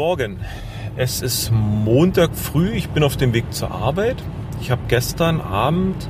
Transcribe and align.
Morgen. 0.00 0.38
Es 0.96 1.20
ist 1.20 1.50
Montag 1.52 2.34
früh. 2.34 2.70
Ich 2.70 2.88
bin 2.88 3.02
auf 3.02 3.18
dem 3.18 3.34
Weg 3.34 3.52
zur 3.52 3.70
Arbeit. 3.70 4.16
Ich 4.62 4.70
habe 4.70 4.80
gestern 4.88 5.42
Abend 5.42 6.08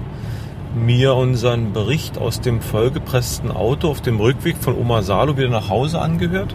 mir 0.76 1.16
unseren 1.16 1.72
Bericht 1.72 2.16
aus 2.16 2.40
dem 2.40 2.60
vollgepressten 2.60 3.50
Auto 3.50 3.90
auf 3.90 4.00
dem 4.00 4.20
Rückweg 4.20 4.58
von 4.58 4.78
Oma 4.78 5.02
Salo 5.02 5.36
wieder 5.36 5.48
nach 5.48 5.70
Hause 5.70 6.00
angehört. 6.00 6.54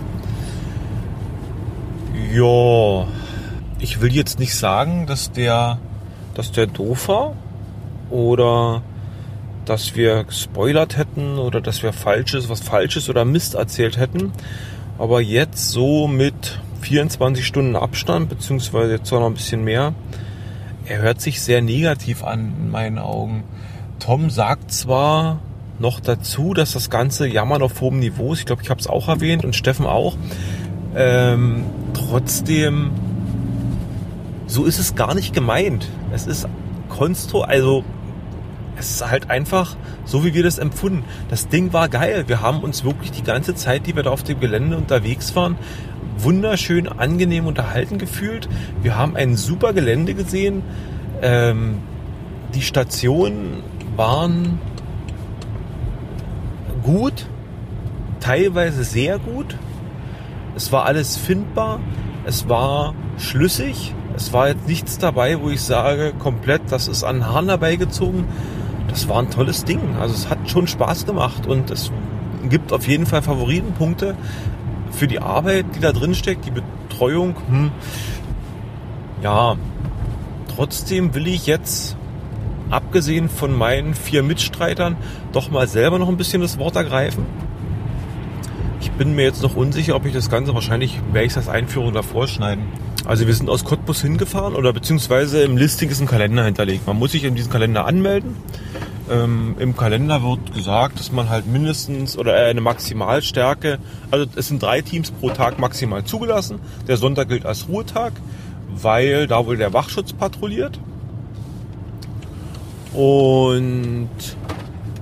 Ja, 2.32 3.06
ich 3.80 4.00
will 4.00 4.16
jetzt 4.16 4.40
nicht 4.40 4.56
sagen, 4.56 5.06
dass 5.06 5.34
der, 5.34 5.78
dass 6.36 6.54
der 6.54 6.68
doof 6.68 7.10
war 7.10 7.34
oder 8.12 8.82
dass 9.66 9.98
wir 9.98 10.24
gespoilert 10.24 10.96
hätten 10.96 11.38
oder 11.38 11.60
dass 11.60 11.84
wir 11.84 11.92
Falsches, 11.92 12.48
was 12.48 12.62
Falsches 12.62 13.10
oder 13.10 13.26
Mist 13.26 13.56
erzählt 13.56 13.98
hätten. 13.98 14.32
Aber 14.98 15.20
jetzt 15.20 15.72
so 15.72 16.08
mit 16.08 16.62
24 16.86 17.46
Stunden 17.46 17.76
Abstand, 17.76 18.30
beziehungsweise 18.30 18.92
jetzt 18.92 19.12
auch 19.12 19.20
noch 19.20 19.26
ein 19.26 19.34
bisschen 19.34 19.64
mehr, 19.64 19.96
er 20.86 21.02
hört 21.02 21.20
sich 21.20 21.42
sehr 21.42 21.64
negativ 21.64 22.24
an 22.24 22.54
in 22.60 22.70
meinen 22.70 23.00
Augen. 23.00 23.44
Tom 23.98 24.30
sagt 24.30 24.72
zwar 24.72 25.40
noch 25.80 26.00
dazu, 26.00 26.54
dass 26.54 26.74
das 26.74 26.92
ganze 26.92 27.28
Jammern 27.28 27.64
auf 27.64 27.82
hohem 27.82 27.98
Niveau 27.98 28.34
ist. 28.34 28.42
Ich 28.42 28.46
glaube, 28.46 28.62
ich 28.62 28.70
habe 28.70 28.80
es 28.80 28.86
auch 28.86 29.08
erwähnt 29.08 29.44
und 29.44 29.56
Steffen 29.56 29.88
auch. 29.88 30.16
Ähm, 30.96 31.64
trotzdem, 31.96 32.92
so 34.46 34.66
ist 34.66 34.78
es 34.78 34.94
gar 34.94 35.16
nicht 35.16 35.34
gemeint. 35.34 35.88
Es 36.14 36.28
ist 36.28 36.48
Konstru, 36.88 37.42
also 37.42 37.84
es 38.78 38.92
ist 38.92 39.10
halt 39.10 39.30
einfach 39.30 39.76
so, 40.06 40.24
wie 40.26 40.34
wir 40.34 40.44
das 40.44 40.58
empfunden. 40.58 41.04
Das 41.30 41.48
Ding 41.48 41.74
war 41.74 41.90
geil. 41.90 42.26
Wir 42.28 42.42
haben 42.42 42.60
uns 42.60 42.84
wirklich 42.84 43.12
die 43.12 43.24
ganze 43.24 43.56
Zeit, 43.56 43.88
die 43.88 43.96
wir 43.96 44.04
da 44.04 44.12
auf 44.12 44.24
dem 44.24 44.40
Gelände 44.40 44.78
unterwegs 44.78 45.36
waren, 45.36 45.58
wunderschön 46.18 46.88
angenehm 46.88 47.48
unterhalten 47.48 47.98
gefühlt. 47.98 48.48
Wir 48.82 48.98
haben 48.98 49.16
ein 49.16 49.36
super 49.36 49.74
Gelände 49.74 50.14
gesehen. 50.14 50.64
Ähm, 51.22 51.80
die 52.54 52.62
Stationen 52.62 53.64
waren 53.96 54.60
gut, 56.84 57.26
teilweise 58.20 58.84
sehr 58.84 59.20
gut. 59.20 59.58
Es 60.56 60.72
war 60.72 60.86
alles 60.86 61.18
findbar, 61.18 61.80
es 62.26 62.48
war 62.48 62.94
schlüssig, 63.18 63.94
es 64.16 64.32
war 64.32 64.48
jetzt 64.48 64.68
nichts 64.68 64.98
dabei, 64.98 65.42
wo 65.42 65.50
ich 65.50 65.62
sage, 65.62 66.14
komplett, 66.18 66.62
das 66.70 66.88
ist 66.88 67.04
an 67.04 67.28
Hahn 67.28 67.50
herbeigezogen. 67.50 68.26
Das 68.96 69.10
war 69.10 69.20
ein 69.20 69.30
tolles 69.30 69.66
Ding. 69.66 69.82
Also 70.00 70.16
es 70.16 70.30
hat 70.30 70.50
schon 70.50 70.68
Spaß 70.68 71.06
gemacht 71.06 71.48
und 71.48 71.70
es 71.70 71.92
gibt 72.48 72.72
auf 72.72 72.88
jeden 72.88 73.06
Fall 73.06 73.22
Favoritenpunkte 73.22 74.16
für 74.92 75.06
die 75.06 75.20
Arbeit, 75.20 75.66
die 75.76 75.82
da 75.82 75.92
drin 75.92 76.16
steckt, 76.16 76.46
die 76.46 76.52
Betreuung. 76.52 77.36
Hm. 77.50 77.72
Ja, 79.22 79.58
trotzdem 80.48 81.14
will 81.14 81.28
ich 81.28 81.46
jetzt 81.46 81.98
abgesehen 82.70 83.28
von 83.28 83.54
meinen 83.54 83.96
vier 83.96 84.24
Mitstreitern, 84.24 84.96
doch 85.34 85.52
mal 85.52 85.68
selber 85.68 86.00
noch 86.00 86.08
ein 86.08 86.16
bisschen 86.16 86.42
das 86.42 86.58
Wort 86.58 86.78
ergreifen. 86.78 87.26
Ich 88.80 88.92
bin 88.92 89.14
mir 89.14 89.24
jetzt 89.24 89.44
noch 89.44 89.58
unsicher, 89.58 89.98
ob 89.98 90.06
ich 90.06 90.14
das 90.14 90.30
Ganze, 90.30 90.54
wahrscheinlich 90.54 91.02
werde 91.12 91.28
ich 91.28 91.34
das 91.34 91.50
Einführung 91.50 91.92
davor 91.92 92.30
schneiden. 92.30 92.64
Also 93.04 93.28
wir 93.28 93.34
sind 93.34 93.50
aus 93.50 93.66
Cottbus 93.66 94.02
hingefahren 94.02 94.56
oder 94.56 94.72
beziehungsweise 94.72 95.44
im 95.44 95.58
Listing 95.58 95.90
ist 95.90 96.00
ein 96.00 96.08
Kalender 96.08 96.46
hinterlegt. 96.46 96.88
Man 96.88 96.98
muss 96.98 97.12
sich 97.12 97.26
in 97.26 97.36
diesen 97.36 97.52
Kalender 97.52 97.86
anmelden. 97.86 98.38
Ähm, 99.10 99.56
Im 99.60 99.78
Kalender 99.78 100.24
wird 100.24 100.54
gesagt, 100.54 101.00
dass 101.00 101.12
man 101.12 101.30
halt 101.30 101.46
mindestens 101.46 102.18
oder 102.18 102.34
eine 102.34 102.62
Maximalstärke, 102.62 103.78
also 104.10 104.26
es 104.36 104.48
sind 104.48 104.64
drei 104.64 104.82
Teams 104.82 105.12
pro 105.12 105.30
Tag 105.30 105.60
maximal 105.60 106.04
zugelassen. 106.04 106.60
Der 106.88 106.98
Sonntag 106.98 107.30
gilt 107.30 107.46
als 107.46 107.68
Ruhetag, 107.68 108.14
weil 108.70 109.28
da 109.28 109.46
wohl 109.46 109.58
der 109.58 109.74
Wachschutz 109.74 110.14
patrouilliert. 110.14 110.80
Und 112.94 114.10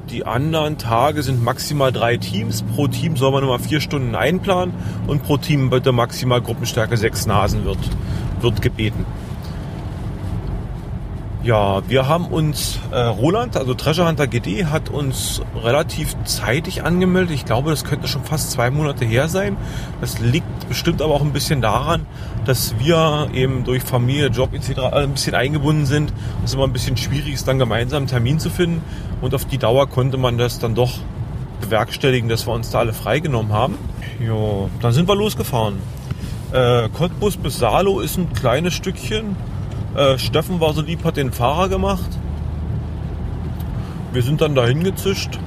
die 0.09 0.25
anderen 0.25 0.77
Tage 0.77 1.23
sind 1.23 1.43
maximal 1.43 1.91
drei 1.91 2.17
Teams. 2.17 2.63
Pro 2.75 2.87
Team 2.87 3.15
soll 3.15 3.31
man 3.31 3.45
mal 3.45 3.59
vier 3.59 3.79
Stunden 3.79 4.15
einplanen 4.15 4.73
und 5.07 5.23
pro 5.23 5.37
Team 5.37 5.69
bitte 5.69 5.91
maximal 5.91 6.41
Gruppenstärke 6.41 6.97
sechs 6.97 7.25
Nasen 7.25 7.63
wird, 7.63 7.79
wird 8.41 8.61
gebeten. 8.61 9.05
Ja, 11.43 11.81
wir 11.89 12.07
haben 12.07 12.27
uns, 12.27 12.79
äh, 12.91 12.97
Roland, 12.97 13.57
also 13.57 13.73
Treasure 13.73 14.07
Hunter 14.07 14.27
GD, 14.27 14.67
hat 14.67 14.89
uns 14.89 15.41
relativ 15.61 16.15
zeitig 16.23 16.85
angemeldet. 16.85 17.35
Ich 17.35 17.43
glaube, 17.43 17.69
das 17.69 17.83
könnte 17.83 18.07
schon 18.07 18.23
fast 18.23 18.51
zwei 18.51 18.71
Monate 18.71 19.03
her 19.03 19.27
sein. 19.27 19.57
Das 19.99 20.19
liegt 20.19 20.69
bestimmt 20.69 21.01
aber 21.01 21.13
auch 21.13 21.21
ein 21.21 21.33
bisschen 21.33 21.61
daran, 21.61 22.05
dass 22.45 22.79
wir 22.79 23.27
eben 23.33 23.65
durch 23.65 23.83
Familie, 23.83 24.27
Job 24.27 24.53
etc. 24.53 24.93
ein 24.93 25.11
bisschen 25.11 25.35
eingebunden 25.35 25.85
sind. 25.85 26.13
Es 26.45 26.51
ist 26.51 26.53
immer 26.53 26.63
ein 26.63 26.71
bisschen 26.71 26.95
schwierig 26.95 27.33
ist, 27.33 27.45
dann 27.45 27.59
gemeinsam 27.59 27.97
einen 27.97 28.07
Termin 28.07 28.39
zu 28.39 28.49
finden. 28.49 28.81
Und 29.19 29.35
auf 29.35 29.43
die 29.43 29.57
Dauer 29.57 29.89
konnte 29.89 30.17
man 30.17 30.37
das 30.37 30.59
dann 30.59 30.75
doch 30.75 30.93
bewerkstelligen, 31.59 32.29
dass 32.29 32.47
wir 32.47 32.53
uns 32.53 32.69
da 32.69 32.79
alle 32.79 32.93
freigenommen 32.93 33.51
haben. 33.51 33.77
Ja, 34.25 34.69
dann 34.81 34.93
sind 34.93 35.09
wir 35.09 35.15
losgefahren. 35.17 35.75
Äh, 36.53 36.87
Cottbus 36.87 37.35
bis 37.35 37.59
Salo 37.59 37.99
ist 37.99 38.17
ein 38.17 38.31
kleines 38.31 38.75
Stückchen 38.75 39.35
äh, 39.95 40.17
Steffen 40.17 40.59
war 40.59 40.73
so 40.73 40.81
lieb, 40.81 41.03
hat 41.03 41.17
den 41.17 41.31
Fahrer 41.31 41.69
gemacht. 41.69 42.09
Wir 44.11 44.21
sind 44.21 44.41
dann 44.41 44.55
dahin 44.55 44.83
gezischt. 44.83 45.39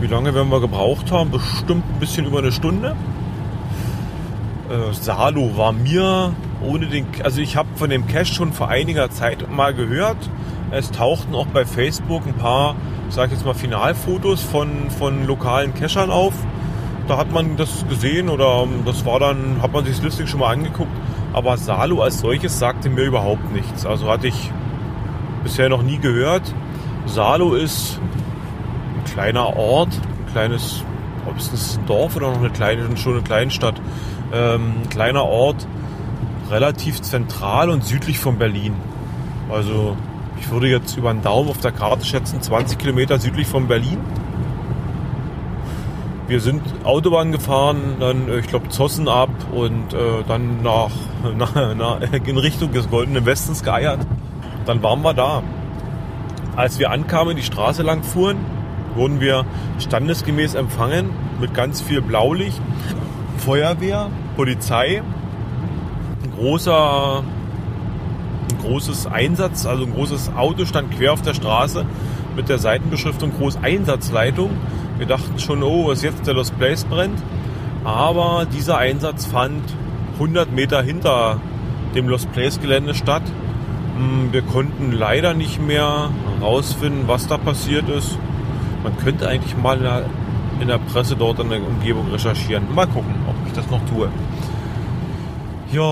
Wie 0.00 0.06
lange 0.06 0.34
werden 0.34 0.50
wir 0.50 0.60
gebraucht 0.60 1.10
haben? 1.10 1.30
Bestimmt 1.30 1.84
ein 1.94 1.98
bisschen 2.00 2.26
über 2.26 2.38
eine 2.38 2.52
Stunde. 2.52 2.96
Äh, 4.70 4.92
Salo 4.92 5.56
war 5.56 5.72
mir 5.72 6.34
ohne 6.62 6.86
den, 6.86 7.06
also 7.24 7.40
ich 7.40 7.56
habe 7.56 7.68
von 7.76 7.90
dem 7.90 8.06
Cache 8.06 8.26
schon 8.26 8.52
vor 8.52 8.68
einiger 8.68 9.10
Zeit 9.10 9.50
mal 9.50 9.74
gehört. 9.74 10.18
Es 10.70 10.90
tauchten 10.90 11.34
auch 11.34 11.46
bei 11.46 11.64
Facebook 11.64 12.26
ein 12.26 12.34
paar, 12.34 12.74
sag 13.08 13.26
ich 13.26 13.32
jetzt 13.32 13.46
mal, 13.46 13.54
Finalfotos 13.54 14.42
von, 14.42 14.90
von 14.90 15.26
lokalen 15.26 15.74
Cachern 15.74 16.10
auf. 16.10 16.34
Da 17.06 17.16
hat 17.16 17.32
man 17.32 17.56
das 17.56 17.86
gesehen 17.88 18.28
oder 18.28 18.66
das 18.84 19.06
war 19.06 19.18
dann, 19.18 19.62
hat 19.62 19.72
man 19.72 19.84
sich 19.84 19.96
das 19.96 20.04
Listing 20.04 20.26
schon 20.26 20.40
mal 20.40 20.52
angeguckt. 20.52 20.90
Aber 21.32 21.56
Salo 21.56 22.02
als 22.02 22.20
solches 22.20 22.58
sagte 22.58 22.88
mir 22.90 23.04
überhaupt 23.04 23.52
nichts. 23.52 23.84
Also 23.86 24.10
hatte 24.10 24.28
ich 24.28 24.50
bisher 25.42 25.68
noch 25.68 25.82
nie 25.82 25.98
gehört. 25.98 26.54
Salo 27.06 27.54
ist 27.54 28.00
ein 28.96 29.04
kleiner 29.04 29.56
Ort, 29.56 29.90
ein 29.92 30.32
kleines, 30.32 30.84
ob 31.26 31.36
es 31.36 31.76
ein 31.76 31.86
Dorf 31.86 32.16
oder 32.16 32.30
noch 32.30 32.38
eine 32.38 32.50
kleine, 32.50 32.96
schon 32.96 33.14
eine 33.14 33.22
Kleinstadt. 33.22 33.80
Ähm, 34.32 34.74
ein 34.82 34.88
kleiner 34.88 35.24
Ort, 35.24 35.66
relativ 36.50 37.00
zentral 37.02 37.70
und 37.70 37.84
südlich 37.84 38.18
von 38.18 38.38
Berlin. 38.38 38.74
Also 39.50 39.96
ich 40.40 40.50
würde 40.50 40.68
jetzt 40.68 40.96
über 40.96 41.12
den 41.12 41.22
Daumen 41.22 41.48
auf 41.48 41.58
der 41.58 41.72
Karte 41.72 42.04
schätzen, 42.04 42.42
20 42.42 42.78
Kilometer 42.78 43.18
südlich 43.18 43.46
von 43.46 43.68
Berlin. 43.68 43.98
Wir 46.28 46.40
sind 46.40 46.62
Autobahn 46.84 47.32
gefahren, 47.32 47.96
dann, 47.98 48.28
äh, 48.28 48.40
ich 48.40 48.48
glaube, 48.48 48.68
Zossen 48.68 49.08
ab 49.08 49.30
und 49.50 49.94
äh, 49.94 50.22
dann 50.28 50.62
nach, 50.62 50.90
nach, 51.38 51.74
nach, 51.74 52.00
in 52.12 52.36
Richtung 52.36 52.70
des 52.72 52.90
Goldenen 52.90 53.24
Westens 53.24 53.62
geeiert. 53.62 54.00
Dann 54.66 54.82
waren 54.82 55.00
wir 55.00 55.14
da. 55.14 55.42
Als 56.54 56.78
wir 56.78 56.90
ankamen, 56.90 57.34
die 57.34 57.42
Straße 57.42 57.82
lang 57.82 58.02
fuhren, 58.02 58.36
wurden 58.94 59.20
wir 59.20 59.46
standesgemäß 59.78 60.54
empfangen 60.54 61.08
mit 61.40 61.54
ganz 61.54 61.80
viel 61.80 62.02
Blaulicht, 62.02 62.60
Feuerwehr, 63.38 64.10
Polizei, 64.36 65.02
ein 66.24 66.32
großer, 66.36 67.22
ein 68.50 68.58
großes 68.58 69.06
Einsatz, 69.06 69.64
also 69.64 69.84
ein 69.84 69.94
großes 69.94 70.32
Auto 70.36 70.66
stand 70.66 70.90
quer 70.94 71.14
auf 71.14 71.22
der 71.22 71.32
Straße 71.32 71.86
mit 72.36 72.50
der 72.50 72.58
Seitenbeschriftung 72.58 73.32
Groß 73.38 73.58
Einsatzleitung 73.62 74.50
wir 74.98 75.06
dachten 75.06 75.38
schon, 75.38 75.62
oh, 75.62 75.88
was 75.88 76.02
jetzt 76.02 76.26
der 76.26 76.34
Lost 76.34 76.58
Place 76.58 76.84
brennt. 76.84 77.22
Aber 77.84 78.46
dieser 78.52 78.78
Einsatz 78.78 79.24
fand 79.26 79.62
100 80.14 80.52
Meter 80.52 80.82
hinter 80.82 81.40
dem 81.94 82.08
Lost 82.08 82.30
Place 82.32 82.60
Gelände 82.60 82.94
statt. 82.94 83.22
Hm, 83.96 84.32
wir 84.32 84.42
konnten 84.42 84.92
leider 84.92 85.34
nicht 85.34 85.62
mehr 85.62 86.10
herausfinden, 86.40 87.04
was 87.06 87.28
da 87.28 87.38
passiert 87.38 87.88
ist. 87.88 88.18
Man 88.82 88.96
könnte 88.98 89.28
eigentlich 89.28 89.56
mal 89.56 90.04
in 90.60 90.68
der, 90.68 90.78
Presse 90.78 91.14
dort 91.16 91.38
in 91.38 91.50
der 91.50 91.64
Umgebung 91.64 92.10
recherchieren. 92.10 92.74
Mal 92.74 92.86
gucken, 92.86 93.14
ob 93.28 93.34
ich 93.46 93.52
das 93.52 93.70
noch 93.70 93.80
tue. 93.88 94.08
Ja, 95.72 95.82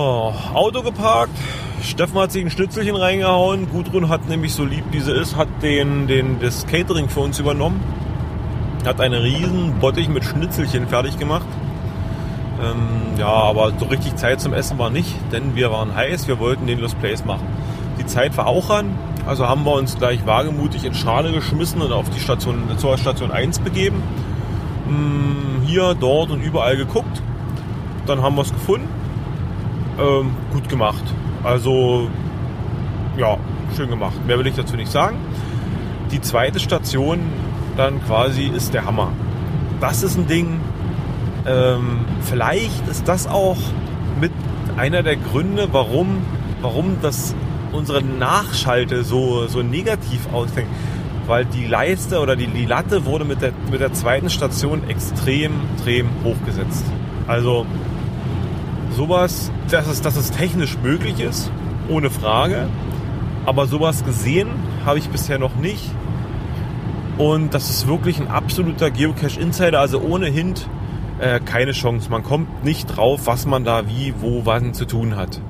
Auto 0.53 0.83
geparkt. 0.83 1.37
Steffen 1.81 2.19
hat 2.19 2.31
sich 2.31 2.43
ein 2.43 2.49
Schnitzelchen 2.49 2.95
reingehauen. 2.95 3.69
Gudrun 3.69 4.09
hat 4.09 4.27
nämlich 4.27 4.53
so 4.53 4.65
lieb 4.65 4.83
wie 4.91 4.99
sie 4.99 5.13
ist, 5.13 5.37
hat 5.37 5.47
den, 5.61 6.07
den, 6.07 6.39
das 6.39 6.65
Catering 6.67 7.07
für 7.07 7.21
uns 7.21 7.39
übernommen 7.39 7.79
hat 8.87 9.01
einen 9.01 9.21
riesen 9.21 9.79
Bottich 9.79 10.09
mit 10.09 10.23
Schnitzelchen 10.23 10.87
fertig 10.87 11.19
gemacht. 11.19 11.45
Ähm, 12.61 13.17
ja, 13.19 13.27
aber 13.27 13.71
so 13.77 13.85
richtig 13.85 14.15
Zeit 14.15 14.41
zum 14.41 14.53
Essen 14.53 14.79
war 14.79 14.89
nicht, 14.89 15.13
denn 15.31 15.55
wir 15.55 15.71
waren 15.71 15.93
heiß, 15.93 16.27
wir 16.27 16.39
wollten 16.39 16.65
den 16.65 16.79
Lost 16.79 16.99
Place 16.99 17.23
machen. 17.25 17.45
Die 17.99 18.05
Zeit 18.05 18.35
war 18.37 18.47
auch 18.47 18.69
an, 18.69 18.97
also 19.27 19.47
haben 19.47 19.63
wir 19.65 19.73
uns 19.73 19.97
gleich 19.97 20.25
wagemutig 20.25 20.85
in 20.85 20.93
Schale 20.93 21.31
geschmissen 21.31 21.81
und 21.81 21.91
auf 21.91 22.09
die 22.09 22.19
Station, 22.19 22.63
zur 22.77 22.97
Station 22.97 23.31
1 23.31 23.59
begeben. 23.59 24.01
Ähm, 24.87 25.61
hier, 25.65 25.93
dort 25.93 26.31
und 26.31 26.41
überall 26.41 26.77
geguckt. 26.77 27.21
Dann 28.05 28.21
haben 28.21 28.35
wir 28.35 28.43
es 28.43 28.53
gefunden. 28.53 28.87
ähm, 29.99 30.31
gut 30.53 30.69
gemacht. 30.69 31.03
Also 31.43 32.09
ja, 33.17 33.37
schön 33.75 33.89
gemacht. 33.89 34.15
Mehr 34.25 34.39
will 34.39 34.47
ich 34.47 34.55
dazu 34.55 34.75
nicht 34.75 34.91
sagen. 34.91 35.17
Die 36.11 36.21
zweite 36.21 36.59
Station 36.59 37.19
dann 37.77 38.03
quasi 38.05 38.47
ist 38.47 38.73
der 38.73 38.85
Hammer. 38.85 39.11
Das 39.79 40.03
ist 40.03 40.17
ein 40.17 40.27
Ding. 40.27 40.59
Ähm, 41.45 42.05
vielleicht 42.21 42.87
ist 42.87 43.07
das 43.07 43.27
auch 43.27 43.57
mit 44.19 44.31
einer 44.75 45.03
der 45.03 45.15
Gründe, 45.15 45.69
warum, 45.71 46.17
warum 46.61 46.97
das 47.01 47.35
unsere 47.71 48.01
Nachschalte 48.01 49.03
so, 49.03 49.47
so 49.47 49.61
negativ 49.61 50.27
ausfängt. 50.33 50.69
Weil 51.27 51.45
die 51.45 51.65
Leiste 51.65 52.19
oder 52.19 52.35
die, 52.35 52.47
die 52.47 52.65
Latte 52.65 53.05
wurde 53.05 53.25
mit 53.25 53.41
der, 53.41 53.51
mit 53.69 53.81
der 53.81 53.93
zweiten 53.93 54.29
Station 54.29 54.89
extrem, 54.89 55.51
extrem 55.75 56.09
hochgesetzt. 56.23 56.85
Also 57.27 57.65
sowas, 58.91 59.51
dass 59.69 59.87
es, 59.87 60.01
dass 60.01 60.15
es 60.15 60.31
technisch 60.31 60.77
möglich 60.81 61.19
ist, 61.19 61.51
ohne 61.89 62.09
Frage. 62.09 62.67
Aber 63.45 63.67
sowas 63.67 64.03
gesehen 64.03 64.49
habe 64.85 64.99
ich 64.99 65.09
bisher 65.09 65.39
noch 65.39 65.55
nicht. 65.55 65.83
Und 67.17 67.53
das 67.53 67.69
ist 67.69 67.87
wirklich 67.87 68.19
ein 68.19 68.27
absoluter 68.27 68.91
Geocache 68.91 69.39
Insider, 69.39 69.79
also 69.79 69.99
ohne 69.99 70.27
Hint 70.27 70.67
äh, 71.19 71.39
keine 71.39 71.71
Chance. 71.71 72.11
Man 72.11 72.23
kommt 72.23 72.63
nicht 72.63 72.85
drauf, 72.95 73.21
was 73.25 73.45
man 73.47 73.63
da 73.65 73.87
wie, 73.87 74.13
wo, 74.19 74.45
wann 74.45 74.73
zu 74.75 74.85
tun 74.85 75.15
hat. 75.15 75.41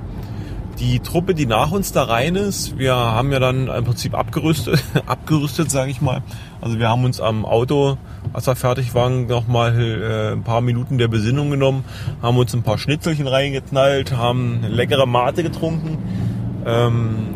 Die 0.80 1.00
Truppe, 1.00 1.34
die 1.34 1.46
nach 1.46 1.72
uns 1.72 1.92
da 1.92 2.04
rein 2.04 2.36
ist, 2.36 2.78
wir 2.78 2.96
haben 2.96 3.32
ja 3.32 3.40
dann 3.40 3.68
im 3.68 3.84
Prinzip 3.84 4.14
abgerüstet, 4.14 4.82
abgerüstet, 5.08 5.70
sage 5.72 5.92
ich 5.92 6.02
mal. 6.02 6.22
Also 6.62 6.80
wir 6.80 6.88
haben 6.88 7.04
uns 7.04 7.20
am 7.20 7.46
Auto, 7.46 7.98
als 8.32 8.48
wir 8.48 8.56
fertig 8.56 8.94
waren, 8.94 9.26
nochmal 9.26 9.78
äh, 9.78 10.34
ein 10.34 10.44
paar 10.44 10.62
Minuten 10.62 10.98
der 10.98 11.08
Besinnung 11.08 11.50
genommen, 11.50 11.84
haben 12.22 12.38
uns 12.38 12.54
ein 12.54 12.64
paar 12.64 12.78
Schnitzelchen 12.78 13.28
reingeknallt, 13.28 14.16
haben 14.16 14.64
leckere 14.70 15.08
Mate 15.08 15.44
getrunken, 15.44 15.98
ähm, 16.66 17.34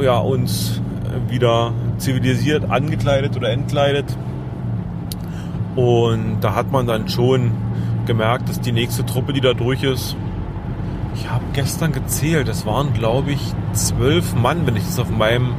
ja, 0.00 0.16
uns 0.18 0.80
wieder 1.28 1.72
zivilisiert 1.98 2.70
angekleidet 2.70 3.36
oder 3.36 3.50
entkleidet. 3.50 4.16
Und 5.76 6.38
da 6.40 6.54
hat 6.54 6.72
man 6.72 6.86
dann 6.86 7.08
schon 7.08 7.52
gemerkt, 8.06 8.48
dass 8.48 8.60
die 8.60 8.72
nächste 8.72 9.04
Truppe, 9.06 9.32
die 9.32 9.40
da 9.40 9.54
durch 9.54 9.82
ist, 9.82 10.16
ich 11.14 11.28
habe 11.28 11.44
gestern 11.52 11.92
gezählt, 11.92 12.48
es 12.48 12.64
waren 12.64 12.92
glaube 12.92 13.32
ich 13.32 13.40
zwölf 13.72 14.34
Mann, 14.34 14.66
wenn 14.66 14.76
ich 14.76 14.84
das 14.84 14.98
auf 14.98 15.10
meinem 15.10 15.54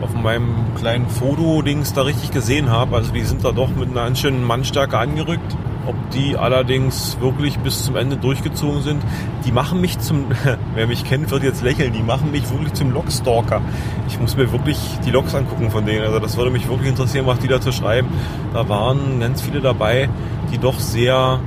auf 0.00 0.14
meinem 0.14 0.54
kleinen 0.76 1.08
Fotodings 1.08 1.94
da 1.94 2.02
richtig 2.02 2.30
gesehen 2.30 2.70
habe. 2.70 2.96
Also 2.96 3.12
die 3.12 3.22
sind 3.22 3.44
da 3.44 3.52
doch 3.52 3.70
mit 3.74 3.90
einer 3.90 4.04
ganz 4.04 4.20
schönen 4.20 4.44
Mannstärke 4.44 4.98
angerückt. 4.98 5.56
Ob 5.86 5.94
die 6.10 6.36
allerdings 6.36 7.18
wirklich 7.20 7.58
bis 7.58 7.84
zum 7.84 7.96
Ende 7.96 8.16
durchgezogen 8.16 8.82
sind, 8.82 9.02
die 9.44 9.52
machen 9.52 9.80
mich 9.80 9.98
zum, 9.98 10.26
wer 10.74 10.86
mich 10.86 11.04
kennt, 11.04 11.30
wird 11.30 11.42
jetzt 11.42 11.62
lächeln, 11.62 11.92
die 11.92 12.02
machen 12.02 12.30
mich 12.30 12.50
wirklich 12.50 12.72
zum 12.72 12.92
Logstalker. 12.92 13.60
Ich 14.08 14.18
muss 14.18 14.36
mir 14.36 14.50
wirklich 14.52 14.78
die 15.04 15.10
Logs 15.10 15.34
angucken 15.34 15.70
von 15.70 15.84
denen. 15.84 16.04
Also 16.04 16.18
das 16.18 16.36
würde 16.36 16.50
mich 16.50 16.68
wirklich 16.68 16.88
interessieren, 16.88 17.26
was 17.26 17.38
die 17.38 17.48
dazu 17.48 17.72
schreiben. 17.72 18.08
Da 18.52 18.68
waren 18.68 19.20
ganz 19.20 19.42
viele 19.42 19.60
dabei, 19.60 20.08
die 20.52 20.58
doch 20.58 20.78
sehr 20.80 21.40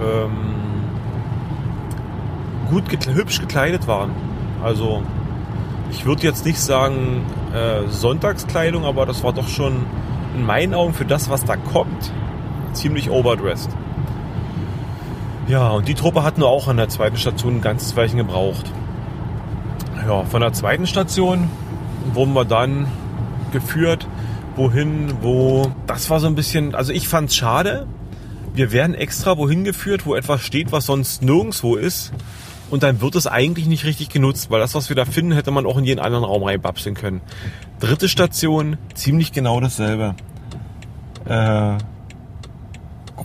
ähm, 0.00 0.56
gut 2.70 2.84
hübsch 3.06 3.40
gekleidet 3.40 3.86
waren. 3.86 4.10
Also 4.62 5.02
ich 5.90 6.04
würde 6.06 6.22
jetzt 6.22 6.44
nicht 6.44 6.60
sagen 6.60 7.22
äh, 7.54 7.88
Sonntagskleidung, 7.88 8.84
aber 8.84 9.06
das 9.06 9.22
war 9.24 9.32
doch 9.32 9.48
schon 9.48 9.86
in 10.36 10.44
meinen 10.44 10.74
Augen 10.74 10.92
für 10.92 11.04
das, 11.04 11.30
was 11.30 11.44
da 11.44 11.56
kommt, 11.56 12.12
ziemlich 12.76 13.10
overdressed. 13.10 13.70
Ja, 15.48 15.70
und 15.70 15.88
die 15.88 15.94
Truppe 15.94 16.22
hat 16.22 16.38
nur 16.38 16.48
auch 16.48 16.68
an 16.68 16.76
der 16.76 16.88
zweiten 16.88 17.16
Station 17.16 17.56
ein 17.56 17.60
ganzes 17.60 17.96
Weilchen 17.96 18.18
gebraucht. 18.18 18.70
Ja, 20.06 20.24
von 20.24 20.40
der 20.40 20.52
zweiten 20.52 20.86
Station 20.86 21.48
wurden 22.12 22.32
wir 22.32 22.44
dann 22.44 22.86
geführt, 23.52 24.06
wohin, 24.56 25.14
wo. 25.22 25.70
Das 25.86 26.10
war 26.10 26.20
so 26.20 26.26
ein 26.26 26.34
bisschen, 26.34 26.74
also 26.74 26.92
ich 26.92 27.08
fand 27.08 27.30
es 27.30 27.36
schade. 27.36 27.86
Wir 28.54 28.72
werden 28.72 28.94
extra 28.94 29.36
wohin 29.36 29.64
geführt, 29.64 30.06
wo 30.06 30.14
etwas 30.14 30.40
steht, 30.40 30.72
was 30.72 30.86
sonst 30.86 31.22
nirgendwo 31.22 31.76
ist 31.76 32.12
und 32.70 32.82
dann 32.82 33.00
wird 33.00 33.14
es 33.14 33.26
eigentlich 33.26 33.66
nicht 33.66 33.84
richtig 33.84 34.08
genutzt, 34.08 34.50
weil 34.50 34.60
das, 34.60 34.74
was 34.74 34.88
wir 34.88 34.96
da 34.96 35.04
finden, 35.04 35.32
hätte 35.32 35.50
man 35.50 35.66
auch 35.66 35.76
in 35.76 35.84
jeden 35.84 36.00
anderen 36.00 36.24
Raum 36.24 36.42
reinbapseln 36.42 36.94
können. 36.94 37.20
Dritte 37.78 38.08
Station, 38.08 38.76
ziemlich 38.94 39.32
genau 39.32 39.60
dasselbe. 39.60 40.14
Äh, 41.26 41.78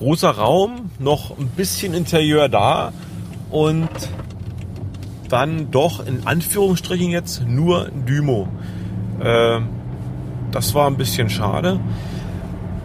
großer 0.01 0.31
Raum, 0.31 0.89
noch 0.97 1.37
ein 1.37 1.47
bisschen 1.49 1.93
Interieur 1.93 2.49
da 2.49 2.91
und 3.51 3.87
dann 5.29 5.69
doch 5.69 6.03
in 6.03 6.25
Anführungsstrichen 6.25 7.11
jetzt 7.11 7.45
nur 7.45 7.89
Dymo. 8.07 8.47
Äh, 9.19 9.59
das 10.51 10.73
war 10.73 10.87
ein 10.87 10.97
bisschen 10.97 11.29
schade. 11.29 11.79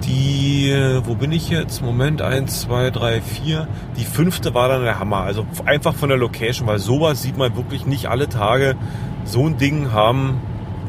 Die, 0.04 0.76
wo 1.04 1.14
bin 1.14 1.32
ich 1.32 1.48
jetzt? 1.48 1.80
Moment, 1.80 2.20
eins, 2.20 2.60
zwei, 2.60 2.90
drei, 2.90 3.22
vier. 3.22 3.66
Die 3.96 4.04
fünfte 4.04 4.52
war 4.52 4.68
dann 4.68 4.82
der 4.82 4.98
Hammer. 4.98 5.22
Also 5.22 5.46
einfach 5.64 5.94
von 5.94 6.10
der 6.10 6.18
Location, 6.18 6.68
weil 6.68 6.78
sowas 6.78 7.22
sieht 7.22 7.38
man 7.38 7.56
wirklich 7.56 7.86
nicht 7.86 8.08
alle 8.08 8.28
Tage. 8.28 8.76
So 9.24 9.46
ein 9.46 9.56
Ding 9.56 9.90
haben, 9.90 10.38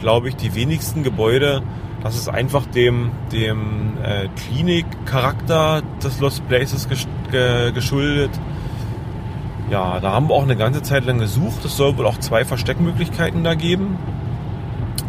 glaube 0.01 0.27
ich, 0.27 0.35
die 0.35 0.56
wenigsten 0.56 1.03
Gebäude. 1.03 1.63
Das 2.07 2.15
ist 2.15 2.30
einfach 2.30 2.65
dem, 2.68 3.12
dem 3.33 3.98
äh, 4.01 4.30
Klinik-Charakter 4.38 5.81
des 6.01 6.21
Lost 6.21 6.48
Places 6.48 6.88
geschuldet. 7.74 8.31
Ja, 9.69 10.00
da 10.00 10.13
haben 10.13 10.30
wir 10.30 10.36
auch 10.36 10.44
eine 10.44 10.56
ganze 10.56 10.81
Zeit 10.81 11.04
lang 11.04 11.18
gesucht. 11.18 11.65
Es 11.65 11.75
soll 11.75 11.98
wohl 11.98 12.06
auch 12.06 12.18
zwei 12.18 12.45
Versteckmöglichkeiten 12.45 13.44
da 13.44 13.56
geben. 13.56 13.98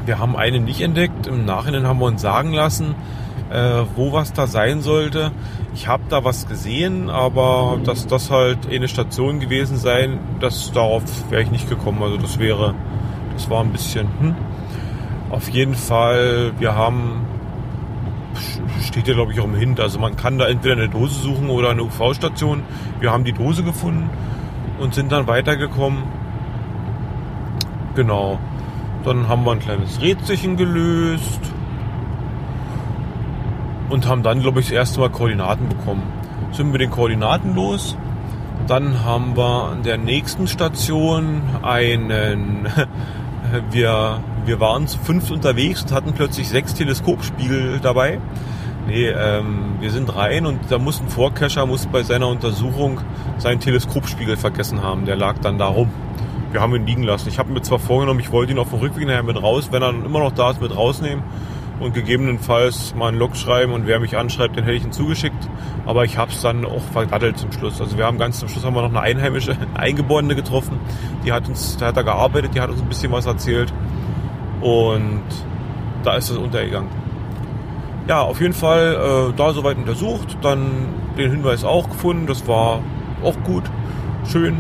Wir 0.07 0.19
haben 0.19 0.35
eine 0.35 0.59
nicht 0.59 0.81
entdeckt. 0.81 1.29
Im 1.29 1.45
Nachhinein 1.45 1.87
haben 1.87 2.01
wir 2.01 2.07
uns 2.07 2.21
sagen 2.21 2.53
lassen, 2.53 2.97
äh, 3.51 3.85
wo 3.95 4.13
was 4.13 4.33
da 4.33 4.49
sein 4.49 4.81
sollte. 4.81 5.31
Ich 5.77 5.87
habe 5.87 6.03
da 6.09 6.25
was 6.25 6.49
gesehen, 6.49 7.11
aber 7.11 7.79
dass 7.85 8.09
das 8.09 8.33
halt 8.33 8.69
eine 8.69 8.89
Station 8.89 9.39
gewesen 9.39 9.77
sein, 9.77 10.19
das 10.41 10.73
darauf 10.73 11.05
wäre 11.31 11.43
ich 11.43 11.53
nicht 11.53 11.69
gekommen. 11.69 12.03
Also 12.03 12.17
das 12.17 12.41
wäre, 12.41 12.75
das 13.35 13.49
war 13.49 13.63
ein 13.63 13.71
bisschen. 13.71 14.09
Hm. 14.19 14.35
Auf 15.31 15.49
jeden 15.51 15.75
Fall, 15.75 16.53
wir 16.59 16.75
haben 16.75 17.27
steht 18.83 19.09
ja 19.09 19.15
glaube 19.15 19.33
ich 19.33 19.41
auch 19.41 19.45
im 19.45 19.55
Hint. 19.55 19.81
Also 19.81 19.99
man 19.99 20.17
kann 20.17 20.39
da 20.39 20.47
entweder 20.47 20.75
eine 20.75 20.89
Dose 20.89 21.15
suchen 21.21 21.51
oder 21.51 21.71
eine 21.71 21.83
UV-Station. 21.83 22.63
Wir 23.01 23.13
haben 23.13 23.25
die 23.25 23.33
Dose 23.33 23.63
gefunden 23.63 24.09
und 24.79 24.95
sind 24.95 25.13
dann 25.13 25.27
weitergekommen. 25.27 26.03
Genau. 27.95 28.39
Dann 29.05 29.29
haben 29.29 29.45
wir 29.45 29.53
ein 29.53 29.61
kleines 29.61 30.01
Rätselchen 30.01 30.57
gelöst 30.57 31.41
und 33.89 34.07
haben 34.07 34.23
dann, 34.23 34.41
glaube 34.41 34.61
ich, 34.61 34.67
das 34.67 34.75
erste 34.75 35.01
Mal 35.01 35.11
Koordinaten 35.11 35.69
bekommen. 35.69 36.03
Sind 36.53 36.73
wir 36.73 36.79
den 36.79 36.91
Koordinaten 36.91 37.55
los. 37.55 37.97
Dann 38.67 39.05
haben 39.05 39.37
wir 39.37 39.71
an 39.71 39.83
der 39.83 39.99
nächsten 39.99 40.47
Station 40.47 41.43
einen, 41.63 42.67
wir, 43.71 44.23
wir 44.45 44.61
waren 44.61 44.87
zu 44.87 44.99
fünft 44.99 45.31
unterwegs 45.31 45.83
und 45.83 45.93
hatten 45.93 46.13
plötzlich 46.13 46.49
sechs 46.49 46.75
Teleskopspiegel 46.75 47.81
dabei. 47.81 48.21
Nee, 48.87 49.09
ähm, 49.09 49.77
wir 49.81 49.91
sind 49.91 50.15
rein 50.15 50.47
und 50.47 50.61
da 50.71 50.79
muss 50.79 51.01
ein 51.01 51.09
Vorcacher 51.09 51.67
muss 51.67 51.87
bei 51.87 52.03
seiner 52.03 52.29
Untersuchung 52.29 53.01
seinen 53.39 53.61
Teleskopspiegel 53.61 54.37
vergessen 54.37 54.83
haben. 54.83 55.05
Der 55.05 55.17
lag 55.17 55.39
dann 55.39 55.59
da 55.59 55.67
rum. 55.67 55.91
Wir 56.53 56.63
haben 56.63 56.75
ihn 56.75 56.87
liegen 56.87 57.03
lassen. 57.03 57.29
Ich 57.29 57.39
habe 57.39 57.53
mir 57.53 57.61
zwar 57.61 57.79
vorgenommen, 57.79 58.21
ich 58.21 58.33
wollte 58.33 58.53
ihn 58.53 58.59
auf 58.59 58.71
dem 58.71 58.79
Rückweg 58.79 59.07
nachher 59.07 59.23
mit 59.23 59.43
raus, 59.43 59.69
wenn 59.71 59.83
er 59.83 59.91
immer 59.91 60.21
noch 60.21 60.33
da 60.33 60.51
ist, 60.51 60.63
mit 60.63 60.75
rausnehmen 60.75 61.23
und 61.81 61.95
gegebenenfalls 61.95 62.95
mal 62.95 63.09
einen 63.09 63.19
Log 63.19 63.37
schreiben 63.37 63.73
und 63.73 63.87
wer 63.87 64.01
mich 64.01 64.17
anschreibt, 64.17 64.57
den 64.57 64.65
hätte 64.65 64.77
ich 64.77 64.85
ihn 64.85 64.93
zugeschickt. 64.93 65.49
Aber 65.87 66.05
ich 66.05 66.19
habe 66.19 66.33
es 66.33 66.41
dann 66.41 66.65
auch 66.65 66.83
verdattelt 66.93 67.39
zum 67.39 67.53
Schluss. 67.53 67.81
Also 67.81 67.97
wir 67.97 68.05
haben 68.05 68.19
ganz 68.19 68.41
zum 68.41 68.49
Schluss 68.49 68.65
haben 68.65 68.75
wir 68.75 68.83
noch 68.83 68.91
eine 68.91 69.01
einheimische 69.01 69.57
Eingeborene 69.75 70.35
getroffen. 70.35 70.79
Die 71.25 71.33
hat 71.33 71.49
uns, 71.49 71.77
da 71.77 71.87
hat 71.87 71.97
er 71.97 72.05
gearbeitet, 72.05 72.55
die 72.55 72.61
hat 72.61 72.71
uns 72.71 72.81
ein 72.81 72.89
bisschen 72.89 73.13
was 73.13 73.27
erzählt. 73.27 73.73
Und 74.61 75.23
da 76.03 76.17
ist 76.17 76.31
es 76.31 76.37
untergegangen. 76.37 76.91
Ja, 78.09 78.23
auf 78.23 78.41
jeden 78.41 78.55
Fall 78.55 79.31
äh, 79.31 79.37
da 79.37 79.53
soweit 79.53 79.77
untersucht, 79.77 80.39
dann 80.41 80.89
den 81.17 81.31
Hinweis 81.31 81.63
auch 81.63 81.89
gefunden. 81.89 82.27
Das 82.27 82.49
war 82.49 82.81
auch 83.23 83.37
gut, 83.45 83.65
schön. 84.27 84.57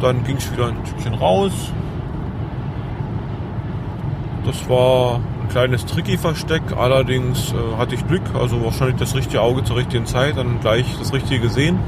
Dann 0.00 0.24
ging 0.24 0.36
es 0.36 0.50
wieder 0.52 0.68
ein 0.68 0.76
Stückchen 0.86 1.14
raus. 1.14 1.52
Das 4.44 4.68
war 4.68 5.20
ein 5.46 5.48
kleines 5.48 5.86
Tricky-Versteck. 5.86 6.62
Allerdings 6.76 7.52
äh, 7.52 7.78
hatte 7.78 7.94
ich 7.94 8.06
Glück, 8.06 8.22
also 8.34 8.64
wahrscheinlich 8.64 8.96
das 8.96 9.14
richtige 9.14 9.40
Auge 9.40 9.64
zur 9.64 9.76
richtigen 9.76 10.06
Zeit, 10.06 10.36
dann 10.36 10.60
gleich 10.60 10.86
das 10.98 11.12
Richtige 11.12 11.40
gesehen. 11.40 11.78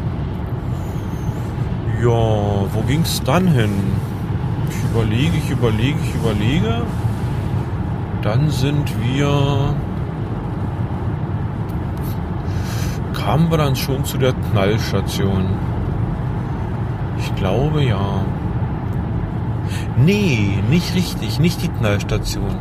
Ja, 2.00 2.08
wo 2.08 2.82
ging 2.86 3.02
es 3.02 3.22
dann 3.22 3.48
hin? 3.48 3.70
Ich 4.70 4.90
überlege, 4.90 5.36
ich 5.36 5.50
überlege, 5.50 5.98
ich 6.02 6.14
überlege. 6.14 6.82
Dann 8.22 8.50
sind 8.50 8.92
wir. 9.02 9.74
Kamen 13.14 13.50
wir 13.50 13.58
dann 13.58 13.76
schon 13.76 14.04
zu 14.04 14.16
der 14.16 14.32
Knallstation? 14.32 15.44
Ich 17.18 17.34
glaube 17.34 17.82
ja. 17.82 18.24
Nee, 19.96 20.58
nicht 20.70 20.94
richtig, 20.94 21.40
nicht 21.40 21.62
die 21.62 21.68
Knallstation. 21.68 22.56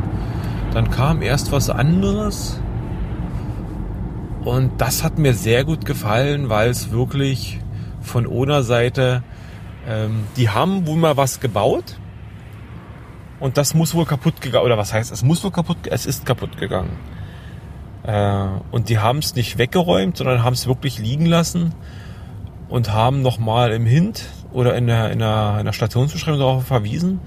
Dann 0.72 0.90
kam 0.90 1.22
erst 1.22 1.52
was 1.52 1.70
anderes. 1.70 2.60
Und 4.44 4.80
das 4.80 5.02
hat 5.02 5.18
mir 5.18 5.34
sehr 5.34 5.64
gut 5.64 5.84
gefallen, 5.84 6.48
weil 6.48 6.70
es 6.70 6.90
wirklich 6.90 7.60
von 8.00 8.26
ohner 8.26 8.62
Seite, 8.62 9.22
ähm, 9.86 10.24
die 10.36 10.50
haben 10.50 10.86
wohl 10.86 10.96
mal 10.96 11.16
was 11.16 11.40
gebaut. 11.40 11.98
Und 13.40 13.56
das 13.56 13.74
muss 13.74 13.94
wohl 13.94 14.04
kaputt 14.04 14.40
gegangen, 14.40 14.64
oder 14.64 14.78
was 14.78 14.92
heißt, 14.92 15.12
es 15.12 15.22
muss 15.22 15.44
wohl 15.44 15.52
kaputt, 15.52 15.78
es 15.88 16.06
ist 16.06 16.26
kaputt 16.26 16.56
gegangen. 16.58 16.96
Äh, 18.02 18.46
und 18.70 18.88
die 18.88 18.98
haben 18.98 19.18
es 19.18 19.34
nicht 19.34 19.58
weggeräumt, 19.58 20.16
sondern 20.16 20.42
haben 20.42 20.54
es 20.54 20.66
wirklich 20.66 20.98
liegen 20.98 21.26
lassen 21.26 21.74
und 22.68 22.92
haben 22.92 23.22
nochmal 23.22 23.72
im 23.72 23.86
Hint 23.86 24.24
oder 24.52 24.74
in 24.76 24.86
der, 24.86 25.10
in 25.10 25.18
der, 25.18 25.56
in 25.58 25.66
der 25.66 25.72
Stationsbeschreibung 25.72 26.40
darauf 26.40 26.66
verwiesen. 26.66 27.20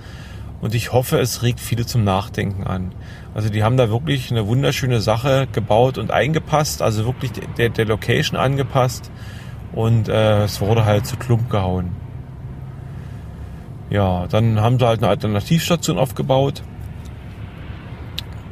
Und 0.61 0.75
ich 0.75 0.93
hoffe, 0.93 1.19
es 1.19 1.41
regt 1.41 1.59
viele 1.59 1.85
zum 1.85 2.03
Nachdenken 2.03 2.65
an. 2.65 2.93
Also 3.33 3.49
die 3.49 3.63
haben 3.63 3.77
da 3.77 3.89
wirklich 3.89 4.29
eine 4.31 4.47
wunderschöne 4.47 5.01
Sache 5.01 5.47
gebaut 5.51 5.97
und 5.97 6.11
eingepasst, 6.11 6.81
also 6.81 7.05
wirklich 7.05 7.31
der, 7.57 7.69
der 7.69 7.85
Location 7.85 8.39
angepasst 8.39 9.11
und 9.73 10.07
äh, 10.07 10.43
es 10.43 10.61
wurde 10.61 10.85
halt 10.85 11.07
zu 11.07 11.17
Klump 11.17 11.49
gehauen. 11.49 11.95
Ja, 13.89 14.27
dann 14.27 14.61
haben 14.61 14.79
sie 14.79 14.85
halt 14.85 14.99
eine 14.99 15.09
Alternativstation 15.09 15.97
aufgebaut. 15.97 16.63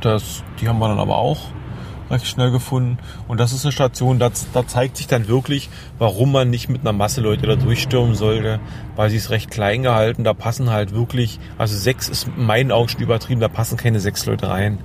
Das, 0.01 0.44
die 0.60 0.68
haben 0.68 0.80
wir 0.80 0.88
dann 0.88 1.00
aber 1.00 1.18
auch 1.18 1.39
recht 2.10 2.28
schnell 2.28 2.51
gefunden. 2.51 2.98
Und 3.28 3.39
das 3.39 3.54
ist 3.54 3.66
eine 3.66 3.72
Station, 3.72 4.20
da, 4.20 4.32
da 4.54 4.68
zeigt 4.68 4.98
sich 4.98 5.08
dann 5.08 5.28
wirklich, 5.28 5.70
warum 5.98 6.32
man 6.32 6.50
nicht 6.50 6.70
mit 6.70 6.82
einer 6.82 6.94
Masse 6.94 7.22
Leute 7.22 7.48
da 7.48 7.56
durchstürmen 7.56 8.16
sollte, 8.16 8.60
weil 8.96 9.10
sie 9.10 9.18
es 9.18 9.30
recht 9.30 9.51
klein 9.51 9.84
gehalten. 9.84 10.24
Da 10.24 10.34
passen 10.34 10.70
halt 10.70 10.94
wirklich, 10.94 11.39
also 11.58 11.78
sechs 11.78 12.10
ist 12.10 12.28
in 12.28 12.46
meinen 12.46 12.72
Augen 12.72 12.89
schon 12.89 13.01
übertrieben, 13.01 13.42
da 13.42 13.48
passen 13.48 13.78
keine 13.78 14.00
sechs 14.00 14.25
Leute 14.25 14.50
rein. 14.50 14.80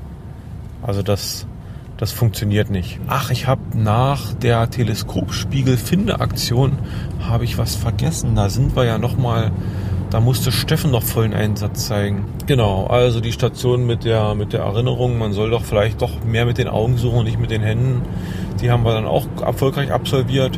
Also 0.82 1.02
das, 1.02 1.46
das 1.96 2.12
funktioniert 2.12 2.70
nicht. 2.70 3.00
Ach, 3.06 3.30
ich 3.30 3.46
habe 3.46 3.62
nach 3.74 4.34
der 4.34 4.68
Teleskopspiegel-Finde-Aktion 4.70 6.78
habe 7.20 7.44
ich 7.44 7.56
was 7.56 7.76
vergessen. 7.76 8.34
Da 8.34 8.50
sind 8.50 8.76
wir 8.76 8.84
ja 8.84 8.98
noch 8.98 9.16
mal 9.16 9.50
da 10.14 10.20
musste 10.20 10.52
Steffen 10.52 10.92
noch 10.92 11.02
vollen 11.02 11.34
Einsatz 11.34 11.88
zeigen. 11.88 12.26
Genau, 12.46 12.86
also 12.86 13.20
die 13.20 13.32
Station 13.32 13.84
mit 13.84 14.04
der, 14.04 14.36
mit 14.36 14.52
der 14.52 14.60
Erinnerung, 14.60 15.18
man 15.18 15.32
soll 15.32 15.50
doch 15.50 15.64
vielleicht 15.64 16.00
doch 16.02 16.22
mehr 16.22 16.46
mit 16.46 16.56
den 16.56 16.68
Augen 16.68 16.98
suchen 16.98 17.18
und 17.18 17.24
nicht 17.24 17.40
mit 17.40 17.50
den 17.50 17.62
Händen. 17.62 18.02
Die 18.60 18.70
haben 18.70 18.84
wir 18.84 18.94
dann 18.94 19.06
auch 19.06 19.26
erfolgreich 19.44 19.90
absolviert. 19.90 20.56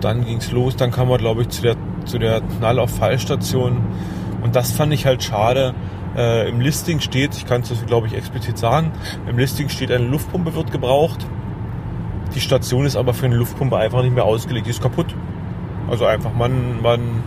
Dann 0.00 0.24
ging 0.24 0.38
es 0.38 0.52
los, 0.52 0.76
dann 0.76 0.90
kam 0.90 1.10
wir, 1.10 1.18
glaube 1.18 1.42
ich, 1.42 1.50
zu 1.50 1.60
der, 1.60 1.76
zu 2.06 2.18
der 2.18 2.40
Knall 2.40 2.78
auf 2.78 2.96
Fallstation. 2.96 3.82
Und 4.42 4.56
das 4.56 4.70
fand 4.72 4.94
ich 4.94 5.04
halt 5.04 5.22
schade. 5.22 5.74
Äh, 6.16 6.48
Im 6.48 6.62
Listing 6.62 7.00
steht, 7.00 7.36
ich 7.36 7.44
kann 7.44 7.60
es 7.60 7.84
glaube 7.84 8.06
ich 8.06 8.14
explizit 8.14 8.56
sagen, 8.56 8.92
im 9.28 9.36
Listing 9.36 9.68
steht, 9.68 9.92
eine 9.92 10.06
Luftpumpe 10.06 10.54
wird 10.54 10.72
gebraucht. 10.72 11.26
Die 12.34 12.40
Station 12.40 12.86
ist 12.86 12.96
aber 12.96 13.12
für 13.12 13.26
eine 13.26 13.36
Luftpumpe 13.36 13.76
einfach 13.76 14.00
nicht 14.00 14.14
mehr 14.14 14.24
ausgelegt, 14.24 14.64
die 14.64 14.70
ist 14.70 14.80
kaputt. 14.80 15.14
Also 15.90 16.06
einfach, 16.06 16.32
man, 16.32 16.80
man 16.80 17.22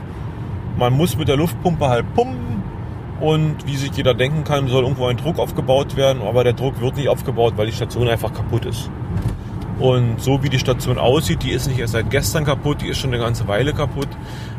man 0.80 0.94
muss 0.94 1.18
mit 1.18 1.28
der 1.28 1.36
Luftpumpe 1.36 1.88
halt 1.88 2.14
pumpen 2.16 2.64
und 3.20 3.68
wie 3.68 3.76
sich 3.76 3.92
jeder 3.92 4.14
denken 4.14 4.46
kann, 4.46 4.68
soll 4.68 4.84
irgendwo 4.84 5.08
ein 5.08 5.18
Druck 5.18 5.38
aufgebaut 5.38 5.98
werden, 5.98 6.22
aber 6.22 6.44
der 6.44 6.54
Druck 6.54 6.80
wird 6.80 6.96
nicht 6.96 7.10
aufgebaut, 7.10 7.54
weil 7.58 7.68
die 7.68 7.74
Station 7.74 8.08
einfach 8.08 8.34
kaputt 8.34 8.66
ist. 8.66 8.90
Und 9.78 10.22
so 10.22 10.42
wie 10.42 10.50
die 10.50 10.60
Station 10.60 10.98
aussieht, 10.98 11.44
die 11.44 11.52
ist 11.52 11.68
nicht 11.68 11.80
erst 11.80 11.94
seit 11.94 12.10
gestern 12.10 12.46
kaputt, 12.46 12.82
die 12.82 12.88
ist 12.88 12.98
schon 12.98 13.14
eine 13.14 13.22
ganze 13.22 13.48
Weile 13.48 13.74
kaputt. 13.74 14.08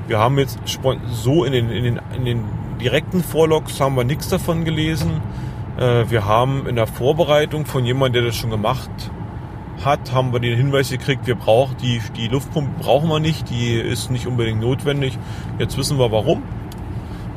Wir 0.06 0.18
haben 0.18 0.38
jetzt 0.38 0.58
so 1.10 1.44
in 1.44 1.52
den, 1.52 1.70
in 1.70 1.84
den, 1.84 2.00
in 2.16 2.24
den 2.24 2.44
direkten 2.80 3.22
Vorlogs 3.22 3.80
haben 3.80 3.96
wir 3.96 4.04
nichts 4.04 4.28
davon 4.28 4.64
gelesen. 4.64 5.22
Äh, 5.78 6.10
wir 6.10 6.26
haben 6.26 6.66
in 6.66 6.76
der 6.76 6.86
Vorbereitung 6.86 7.64
von 7.66 7.84
jemandem, 7.84 8.22
der 8.22 8.30
das 8.30 8.36
schon 8.36 8.50
gemacht 8.50 8.90
hat, 9.84 10.12
haben 10.12 10.32
wir 10.32 10.40
den 10.40 10.56
Hinweis 10.56 10.90
gekriegt, 10.90 11.26
wir 11.26 11.34
brauchen 11.34 11.76
die, 11.82 12.00
die 12.16 12.28
Luftpumpe 12.28 12.82
brauchen 12.82 13.08
wir 13.08 13.20
nicht, 13.20 13.50
die 13.50 13.74
ist 13.74 14.10
nicht 14.10 14.26
unbedingt 14.26 14.60
notwendig. 14.60 15.18
Jetzt 15.58 15.76
wissen 15.76 15.98
wir 15.98 16.10
warum. 16.12 16.42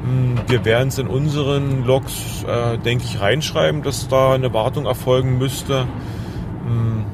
Hm, 0.03 0.35
wir 0.47 0.65
werden 0.65 0.89
es 0.89 0.97
in 0.97 1.07
unseren 1.07 1.85
Logs, 1.85 2.43
äh, 2.47 2.77
denke 2.77 3.05
ich, 3.05 3.19
reinschreiben, 3.21 3.83
dass 3.83 4.07
da 4.07 4.33
eine 4.33 4.53
Wartung 4.53 4.85
erfolgen 4.85 5.37
müsste. 5.37 5.87
Hm, 6.65 7.05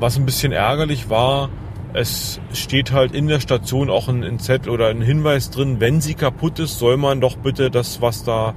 was 0.00 0.16
ein 0.16 0.26
bisschen 0.26 0.52
ärgerlich 0.52 1.10
war, 1.10 1.48
es 1.94 2.40
steht 2.52 2.92
halt 2.92 3.12
in 3.14 3.28
der 3.28 3.40
Station 3.40 3.90
auch 3.90 4.08
ein, 4.08 4.22
ein 4.22 4.38
Zettel 4.38 4.70
oder 4.70 4.88
ein 4.88 5.00
Hinweis 5.00 5.50
drin, 5.50 5.80
wenn 5.80 6.00
sie 6.00 6.14
kaputt 6.14 6.58
ist, 6.58 6.78
soll 6.78 6.96
man 6.96 7.20
doch 7.20 7.36
bitte 7.36 7.70
das, 7.70 8.02
was 8.02 8.24
da 8.24 8.54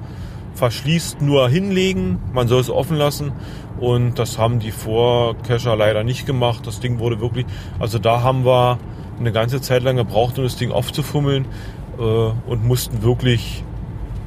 verschließt, 0.62 1.24
nur 1.24 1.50
hinlegen. 1.50 2.20
Man 2.34 2.48
soll 2.48 2.62
es 2.62 2.70
offen 2.70 2.96
lassen. 2.96 3.32
Und 3.80 4.20
das 4.20 4.38
haben 4.38 4.60
die 4.60 4.70
Vorcacher 4.70 5.76
leider 5.76 6.04
nicht 6.04 6.28
gemacht. 6.28 6.68
Das 6.68 6.80
Ding 6.80 7.00
wurde 7.00 7.20
wirklich, 7.20 7.48
also 7.80 7.98
da 7.98 8.22
haben 8.22 8.46
wir 8.46 8.78
eine 9.20 9.32
ganze 9.32 9.60
Zeit 9.60 9.82
lang 9.82 9.96
gebraucht, 9.96 10.38
um 10.38 10.44
das 10.44 10.58
Ding 10.58 10.72
aufzufummeln 10.72 11.46
äh, 11.98 12.02
und 12.02 12.64
mussten 12.64 13.02
wirklich 13.02 13.64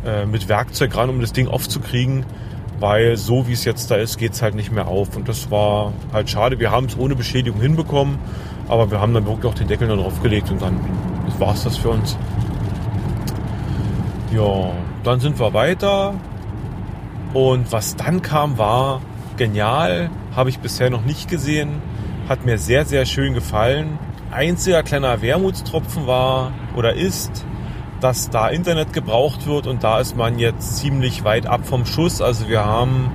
äh, 0.05 0.27
mit 0.27 0.49
Werkzeug 0.49 0.97
ran, 0.97 1.09
um 1.09 1.21
das 1.21 1.33
Ding 1.33 1.47
aufzukriegen, 1.47 2.27
weil 2.81 3.17
so 3.17 3.47
wie 3.47 3.53
es 3.53 3.65
jetzt 3.65 3.93
da 3.93 3.95
ist, 3.95 4.19
geht 4.19 4.33
es 4.33 4.43
halt 4.43 4.57
nicht 4.57 4.73
mehr 4.73 4.89
auf. 4.89 5.17
Und 5.17 5.29
das 5.29 5.53
war 5.53 5.93
halt 6.13 6.29
schade. 6.29 6.59
Wir 6.59 6.73
haben 6.73 6.87
es 6.87 6.99
ohne 6.99 7.15
Beschädigung 7.15 7.61
hinbekommen, 7.61 8.19
aber 8.67 8.91
wir 8.91 9.01
haben 9.01 9.15
dann 9.15 9.25
wirklich 9.25 9.47
auch 9.47 9.55
den 9.55 9.69
Deckel 9.69 9.87
da 9.87 9.95
drauf 9.95 10.21
gelegt 10.21 10.51
und 10.51 10.61
dann 10.61 10.81
war 11.39 11.55
es 11.55 11.63
das 11.63 11.77
für 11.77 11.91
uns. 11.91 12.19
Ja, 14.35 14.73
dann 15.07 15.21
sind 15.21 15.39
wir 15.39 15.55
weiter. 15.55 16.15
Und 17.33 17.73
was 17.73 17.97
dann 17.97 18.23
kam, 18.23 18.59
war 18.59 19.01
genial, 19.37 20.11
habe 20.37 20.51
ich 20.51 20.61
bisher 20.61 20.91
noch 20.91 21.05
nicht 21.05 21.29
gesehen, 21.29 21.83
hat 22.29 22.45
mir 22.45 22.59
sehr, 22.59 22.85
sehr 22.85 23.07
schön 23.07 23.35
gefallen. 23.35 23.99
Einziger 24.31 24.83
kleiner 24.83 25.23
Wermutstropfen 25.23 26.07
war 26.07 26.53
oder 26.77 26.95
ist, 26.95 27.45
dass 28.01 28.31
da 28.31 28.49
Internet 28.49 28.93
gebraucht 28.93 29.47
wird 29.47 29.67
und 29.67 29.83
da 29.83 29.99
ist 29.99 30.17
man 30.17 30.39
jetzt 30.39 30.79
ziemlich 30.79 31.25
weit 31.25 31.47
ab 31.47 31.67
vom 31.67 31.87
Schuss. 31.87 32.21
Also 32.21 32.49
wir 32.49 32.65
haben 32.65 33.11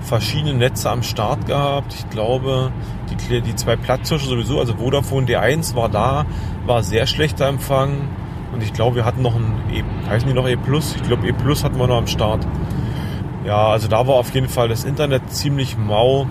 verschiedene 0.00 0.54
Netze 0.54 0.90
am 0.90 1.02
Start 1.02 1.46
gehabt. 1.46 1.94
Ich 1.94 2.10
glaube, 2.10 2.72
die, 3.10 3.40
die 3.40 3.54
zwei 3.54 3.76
Platzhirsche 3.76 4.26
sowieso, 4.26 4.58
also 4.58 4.74
Vodafone 4.76 5.26
D1 5.26 5.74
war 5.74 5.88
da, 5.88 6.26
war 6.66 6.82
sehr 6.82 7.06
schlechter 7.06 7.46
Empfang. 7.46 8.08
Und 8.52 8.62
ich 8.62 8.72
glaube, 8.72 8.96
wir 8.96 9.04
hatten 9.04 9.22
noch 9.22 9.34
ein 9.34 9.54
E, 9.72 9.82
heißen 10.08 10.28
die 10.28 10.34
noch 10.34 10.46
E 10.46 10.56
Plus? 10.56 10.94
Ich 10.96 11.02
glaube, 11.02 11.26
E 11.26 11.32
Plus 11.32 11.64
hatten 11.64 11.78
wir 11.78 11.86
noch 11.86 11.98
am 11.98 12.06
Start. 12.06 12.46
Ja, 13.44 13.68
also 13.68 13.88
da 13.88 14.06
war 14.06 14.14
auf 14.14 14.32
jeden 14.34 14.48
Fall 14.48 14.68
das 14.68 14.84
Internet 14.84 15.32
ziemlich 15.32 15.76
mau, 15.76 16.26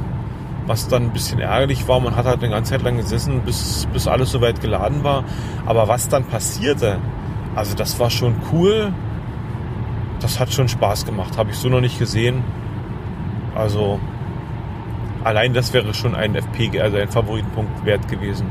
was 0.65 0.87
dann 0.87 1.03
ein 1.03 1.13
bisschen 1.13 1.39
ärgerlich 1.39 1.87
war. 1.87 1.99
Man 1.99 2.15
hat 2.15 2.25
halt 2.25 2.41
eine 2.41 2.53
ganze 2.53 2.71
Zeit 2.71 2.83
lang 2.83 2.97
gesessen, 2.97 3.41
bis, 3.41 3.87
bis 3.91 4.07
alles 4.07 4.31
soweit 4.31 4.61
geladen 4.61 5.03
war. 5.03 5.23
Aber 5.65 5.87
was 5.87 6.07
dann 6.07 6.23
passierte, 6.23 6.99
also 7.55 7.75
das 7.75 7.99
war 7.99 8.09
schon 8.09 8.35
cool. 8.51 8.93
Das 10.19 10.39
hat 10.39 10.53
schon 10.53 10.69
Spaß 10.69 11.05
gemacht. 11.05 11.37
Habe 11.37 11.49
ich 11.49 11.57
so 11.57 11.67
noch 11.67 11.81
nicht 11.81 11.97
gesehen. 11.99 12.43
Also 13.55 13.99
allein 15.23 15.53
das 15.53 15.73
wäre 15.73 15.93
schon 15.93 16.15
ein 16.15 16.35
FP, 16.35 16.79
also 16.79 16.97
ein 16.97 17.09
Favoritenpunkt 17.09 17.85
wert 17.85 18.07
gewesen. 18.07 18.47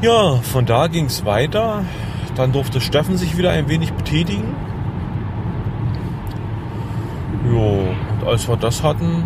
Ja, 0.00 0.36
von 0.36 0.66
da 0.66 0.88
ging 0.88 1.06
es 1.06 1.24
weiter. 1.24 1.84
Dann 2.34 2.52
durfte 2.52 2.80
Steffen 2.80 3.16
sich 3.16 3.36
wieder 3.36 3.50
ein 3.50 3.68
wenig 3.68 3.92
betätigen. 3.92 4.54
Jo, 7.50 7.88
und 8.20 8.26
als 8.26 8.48
wir 8.48 8.56
das 8.56 8.82
hatten, 8.82 9.24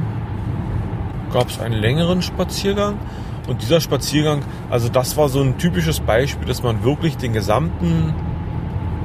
gab 1.33 1.49
es 1.49 1.61
einen 1.61 1.75
längeren 1.75 2.23
Spaziergang. 2.23 2.99
Und 3.47 3.63
dieser 3.63 3.81
Spaziergang, 3.81 4.43
also 4.69 4.89
das 4.89 5.17
war 5.17 5.29
so 5.29 5.41
ein 5.41 5.57
typisches 5.57 6.01
Beispiel, 6.01 6.47
dass 6.47 6.63
man 6.63 6.85
wirklich 6.85 7.17
den 7.17 7.33
gesamten, 7.33 8.13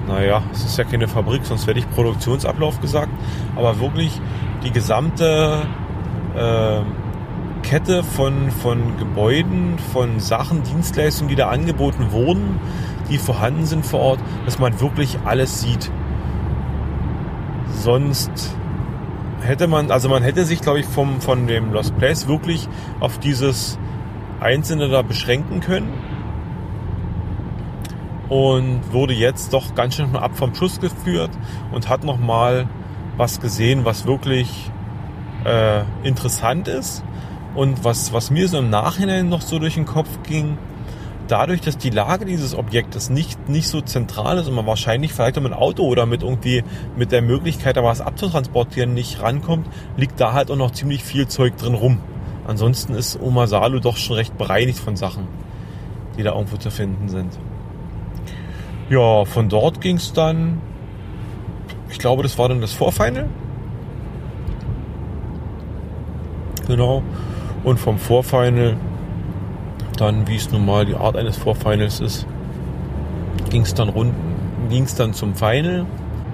naja, 0.08 0.42
es 0.52 0.66
ist 0.66 0.78
ja 0.78 0.84
keine 0.84 1.08
Fabrik, 1.08 1.46
sonst 1.46 1.66
hätte 1.66 1.80
ich 1.80 1.90
Produktionsablauf 1.92 2.82
gesagt, 2.82 3.12
aber 3.56 3.80
wirklich 3.80 4.20
die 4.66 4.72
gesamte 4.72 5.62
äh, 6.36 6.82
Kette 7.64 8.04
von, 8.04 8.52
von 8.52 8.98
Gebäuden, 8.98 9.78
von 9.94 10.20
Sachen, 10.20 10.64
Dienstleistungen, 10.64 11.30
die 11.30 11.36
da 11.36 11.48
angeboten 11.48 12.12
wurden, 12.12 12.60
die 13.10 13.18
vorhanden 13.18 13.66
sind 13.66 13.86
vor 13.86 14.00
Ort, 14.00 14.20
dass 14.46 14.60
man 14.60 14.80
wirklich 14.80 15.18
alles 15.26 15.62
sieht. 15.62 15.92
Sonst 17.68 18.56
hätte 19.42 19.68
man, 19.68 19.92
also 19.92 20.10
man 20.10 20.24
hätte 20.24 20.46
sich, 20.46 20.62
glaube 20.62 20.80
ich, 20.80 20.86
vom, 20.86 21.22
von 21.22 21.48
dem 21.48 21.74
Lost 21.74 21.98
Place 21.98 22.28
wirklich 22.28 22.68
auf 23.00 23.20
dieses 23.20 23.78
Einzelne 24.40 24.90
da 24.90 25.02
beschränken 25.02 25.60
können 25.60 25.92
und 28.30 28.82
wurde 28.92 29.14
jetzt 29.14 29.54
doch 29.54 29.76
ganz 29.76 29.96
schön 29.96 30.16
ab 30.16 30.32
vom 30.36 30.56
Schuss 30.56 30.80
geführt 30.80 31.32
und 31.72 31.90
hat 31.90 32.04
nochmal 32.04 32.68
was 33.18 33.40
gesehen, 33.40 33.86
was 33.86 34.08
wirklich 34.08 34.72
äh, 35.46 35.84
interessant 36.04 36.68
ist 36.68 37.04
und 37.56 37.84
was, 37.84 38.14
was 38.14 38.32
mir 38.32 38.48
so 38.48 38.58
im 38.58 38.70
Nachhinein 38.70 39.30
noch 39.30 39.42
so 39.42 39.60
durch 39.60 39.76
den 39.76 39.86
Kopf 39.86 40.10
ging, 40.24 40.58
dadurch, 41.34 41.62
dass 41.62 41.80
die 41.80 41.90
Lage 41.90 42.26
dieses 42.26 42.54
Objektes 42.54 43.10
nicht, 43.10 43.50
nicht 43.50 43.68
so 43.68 43.82
zentral 43.82 44.38
ist 44.38 44.48
und 44.48 44.54
man 44.54 44.68
wahrscheinlich 44.68 45.14
vielleicht 45.14 45.36
auch 45.36 45.42
mit 45.42 45.52
Auto 45.52 45.84
oder 45.84 46.06
mit 46.06 46.22
irgendwie 46.22 46.64
mit 46.96 47.12
der 47.12 47.24
Möglichkeit, 47.24 47.76
da 47.76 47.84
was 47.84 48.02
abzutransportieren, 48.02 48.94
nicht 48.94 49.20
rankommt, 49.20 49.66
liegt 49.98 50.20
da 50.20 50.34
halt 50.34 50.52
auch 50.52 50.56
noch 50.58 50.70
ziemlich 50.70 51.04
viel 51.04 51.28
Zeug 51.28 51.58
drin 51.58 51.74
rum. 51.74 51.98
Ansonsten 52.46 52.94
ist 52.94 53.20
Omasalu 53.20 53.80
doch 53.80 53.98
schon 53.98 54.18
recht 54.18 54.38
bereinigt 54.38 54.78
von 54.78 54.96
Sachen, 54.96 55.28
die 56.20 56.22
da 56.22 56.34
irgendwo 56.34 56.58
zu 56.58 56.70
finden 56.70 57.10
sind. 57.10 57.40
Ja, 58.92 59.26
von 59.26 59.50
dort 59.50 59.82
ging 59.82 59.96
es 59.96 60.14
dann, 60.14 60.62
ich 61.90 61.98
glaube, 61.98 62.22
das 62.22 62.38
war 62.38 62.48
dann 62.48 62.62
das 62.62 62.74
Vorfinal. 62.74 63.28
Genau. 66.68 67.02
Und 67.64 67.80
vom 67.80 67.98
Vorfinal 67.98 68.78
dann, 69.98 70.28
wie 70.28 70.36
es 70.36 70.52
nun 70.52 70.66
mal 70.66 70.86
die 70.86 70.96
Art 70.96 71.16
eines 71.16 71.38
Vorfinals 71.38 72.00
ist, 72.00 72.28
ging 73.50 73.62
es 73.62 73.74
dann 73.74 73.90
rund, 73.90 74.14
ging 74.70 74.84
es 74.84 74.96
dann 74.96 75.14
zum 75.14 75.36
Final. 75.36 75.86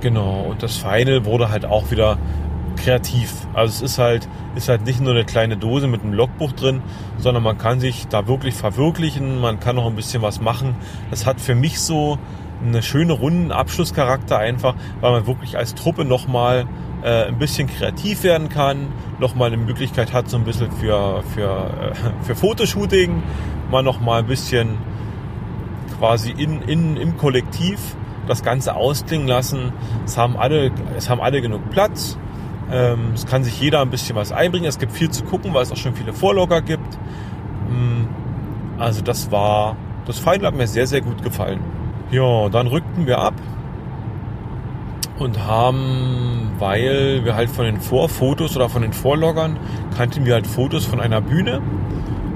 Genau, 0.01 0.45
und 0.49 0.63
das 0.63 0.77
Final 0.77 1.25
wurde 1.25 1.49
halt 1.49 1.65
auch 1.65 1.91
wieder 1.91 2.17
kreativ. 2.77 3.33
Also 3.53 3.85
es 3.85 3.91
ist 3.91 3.97
halt, 3.99 4.27
ist 4.55 4.69
halt 4.69 4.85
nicht 4.85 5.01
nur 5.01 5.11
eine 5.11 5.25
kleine 5.25 5.57
Dose 5.57 5.87
mit 5.87 6.01
einem 6.01 6.13
Logbuch 6.13 6.53
drin, 6.53 6.81
sondern 7.17 7.43
man 7.43 7.57
kann 7.57 7.79
sich 7.79 8.07
da 8.07 8.27
wirklich 8.27 8.55
verwirklichen, 8.55 9.41
man 9.41 9.59
kann 9.59 9.75
noch 9.75 9.85
ein 9.85 9.95
bisschen 9.95 10.21
was 10.21 10.39
machen. 10.39 10.75
Das 11.09 11.25
hat 11.25 11.41
für 11.41 11.55
mich 11.55 11.79
so 11.79 12.17
eine 12.65 12.81
schöne 12.81 13.13
runden 13.13 13.51
Abschlusscharakter 13.51 14.37
einfach, 14.37 14.75
weil 15.01 15.11
man 15.11 15.27
wirklich 15.27 15.57
als 15.57 15.75
Truppe 15.75 16.05
nochmal 16.05 16.65
äh, 17.03 17.25
ein 17.25 17.37
bisschen 17.37 17.67
kreativ 17.67 18.23
werden 18.23 18.49
kann, 18.49 18.87
nochmal 19.19 19.47
eine 19.47 19.57
Möglichkeit 19.57 20.13
hat, 20.13 20.29
so 20.29 20.37
ein 20.37 20.43
bisschen 20.43 20.71
für, 20.71 21.23
für, 21.33 21.69
äh, 21.91 22.23
für 22.23 22.35
Fotoshooting, 22.35 23.23
mal 23.71 23.83
nochmal 23.83 24.19
ein 24.19 24.27
bisschen 24.27 24.77
quasi 25.97 26.31
in, 26.31 26.61
in, 26.63 26.97
im 26.97 27.17
Kollektiv 27.17 27.79
das 28.27 28.43
Ganze 28.43 28.75
ausklingen 28.75 29.27
lassen. 29.27 29.73
Es 30.05 30.17
haben 30.17 30.37
alle, 30.37 30.71
es 30.97 31.09
haben 31.09 31.19
alle 31.21 31.41
genug 31.41 31.69
Platz. 31.71 32.17
Ähm, 32.71 33.11
es 33.15 33.25
kann 33.25 33.43
sich 33.43 33.59
jeder 33.59 33.81
ein 33.81 33.89
bisschen 33.89 34.15
was 34.15 34.31
einbringen. 34.31 34.65
Es 34.65 34.77
gibt 34.77 34.91
viel 34.91 35.09
zu 35.09 35.23
gucken, 35.23 35.53
weil 35.53 35.63
es 35.63 35.71
auch 35.71 35.77
schon 35.77 35.95
viele 35.95 36.13
Vorlogger 36.13 36.61
gibt. 36.61 36.99
Ähm, 37.69 38.07
also 38.77 39.01
das 39.01 39.31
war, 39.31 39.75
das 40.05 40.19
Final 40.19 40.47
hat 40.47 40.55
mir 40.55 40.67
sehr, 40.67 40.87
sehr 40.87 41.01
gut 41.01 41.23
gefallen. 41.23 41.59
Ja, 42.11 42.49
dann 42.49 42.67
rückten 42.67 43.07
wir 43.07 43.19
ab 43.19 43.33
und 45.21 45.45
haben, 45.45 46.51
weil 46.59 47.23
wir 47.25 47.35
halt 47.35 47.49
von 47.49 47.65
den 47.65 47.79
Vorfotos 47.79 48.55
oder 48.55 48.69
von 48.69 48.81
den 48.81 48.93
Vorloggern 48.93 49.57
kannten 49.97 50.25
wir 50.25 50.33
halt 50.33 50.47
Fotos 50.47 50.85
von 50.85 50.99
einer 50.99 51.21
Bühne 51.21 51.61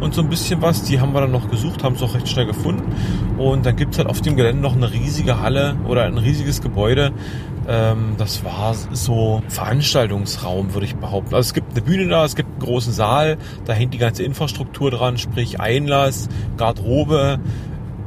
und 0.04 0.14
so 0.14 0.22
ein 0.22 0.30
bisschen 0.30 0.62
was. 0.62 0.84
Die 0.84 1.00
haben 1.00 1.14
wir 1.14 1.22
dann 1.22 1.32
noch 1.32 1.50
gesucht, 1.50 1.84
haben 1.84 1.96
es 1.96 2.04
auch 2.04 2.14
recht 2.14 2.28
schnell 2.28 2.46
gefunden. 2.46 2.94
Und 3.38 3.66
dann 3.66 3.76
gibt 3.76 3.94
es 3.94 3.98
halt 3.98 4.08
auf 4.08 4.22
dem 4.22 4.36
Gelände 4.36 4.62
noch 4.62 4.76
eine 4.76 4.92
riesige 4.92 5.40
Halle 5.40 5.78
oder 5.88 6.04
ein 6.04 6.18
riesiges 6.18 6.62
Gebäude. 6.62 7.12
Ähm, 7.68 8.16
das 8.18 8.44
war 8.44 8.76
so 8.92 9.42
Veranstaltungsraum, 9.48 10.74
würde 10.74 10.86
ich 10.86 10.96
behaupten. 10.96 11.34
Also 11.34 11.48
es 11.48 11.54
gibt 11.54 11.72
eine 11.72 11.82
Bühne 11.82 12.08
da, 12.08 12.26
es 12.26 12.36
gibt 12.36 12.50
einen 12.50 12.60
großen 12.60 12.92
Saal, 12.92 13.38
da 13.66 13.74
hängt 13.74 13.94
die 13.94 13.98
ganze 13.98 14.24
Infrastruktur 14.24 14.92
dran, 14.92 15.18
sprich 15.18 15.62
Einlass, 15.62 16.28
Garderobe, 16.58 17.40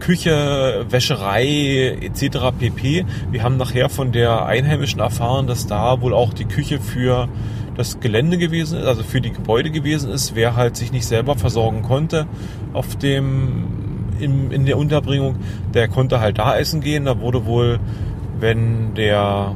Küche, 0.00 0.86
Wäscherei 0.88 1.98
etc. 2.00 2.52
pp. 2.58 3.04
Wir 3.30 3.42
haben 3.42 3.56
nachher 3.56 3.88
von 3.88 4.12
der 4.12 4.46
Einheimischen 4.46 5.00
erfahren, 5.00 5.46
dass 5.46 5.66
da 5.66 6.00
wohl 6.00 6.14
auch 6.14 6.32
die 6.32 6.44
Küche 6.44 6.80
für 6.80 7.28
das 7.76 8.00
Gelände 8.00 8.38
gewesen 8.38 8.78
ist, 8.78 8.86
also 8.86 9.02
für 9.02 9.20
die 9.20 9.32
Gebäude 9.32 9.70
gewesen 9.70 10.10
ist. 10.10 10.34
Wer 10.34 10.56
halt 10.56 10.76
sich 10.76 10.92
nicht 10.92 11.06
selber 11.06 11.36
versorgen 11.36 11.82
konnte 11.82 12.26
auf 12.72 12.96
dem 12.96 13.64
in, 14.18 14.50
in 14.50 14.64
der 14.64 14.78
Unterbringung, 14.78 15.36
der 15.74 15.88
konnte 15.88 16.20
halt 16.20 16.38
da 16.38 16.56
essen 16.56 16.80
gehen. 16.80 17.04
Da 17.04 17.20
wurde 17.20 17.44
wohl, 17.44 17.78
wenn 18.38 18.94
der, 18.94 19.54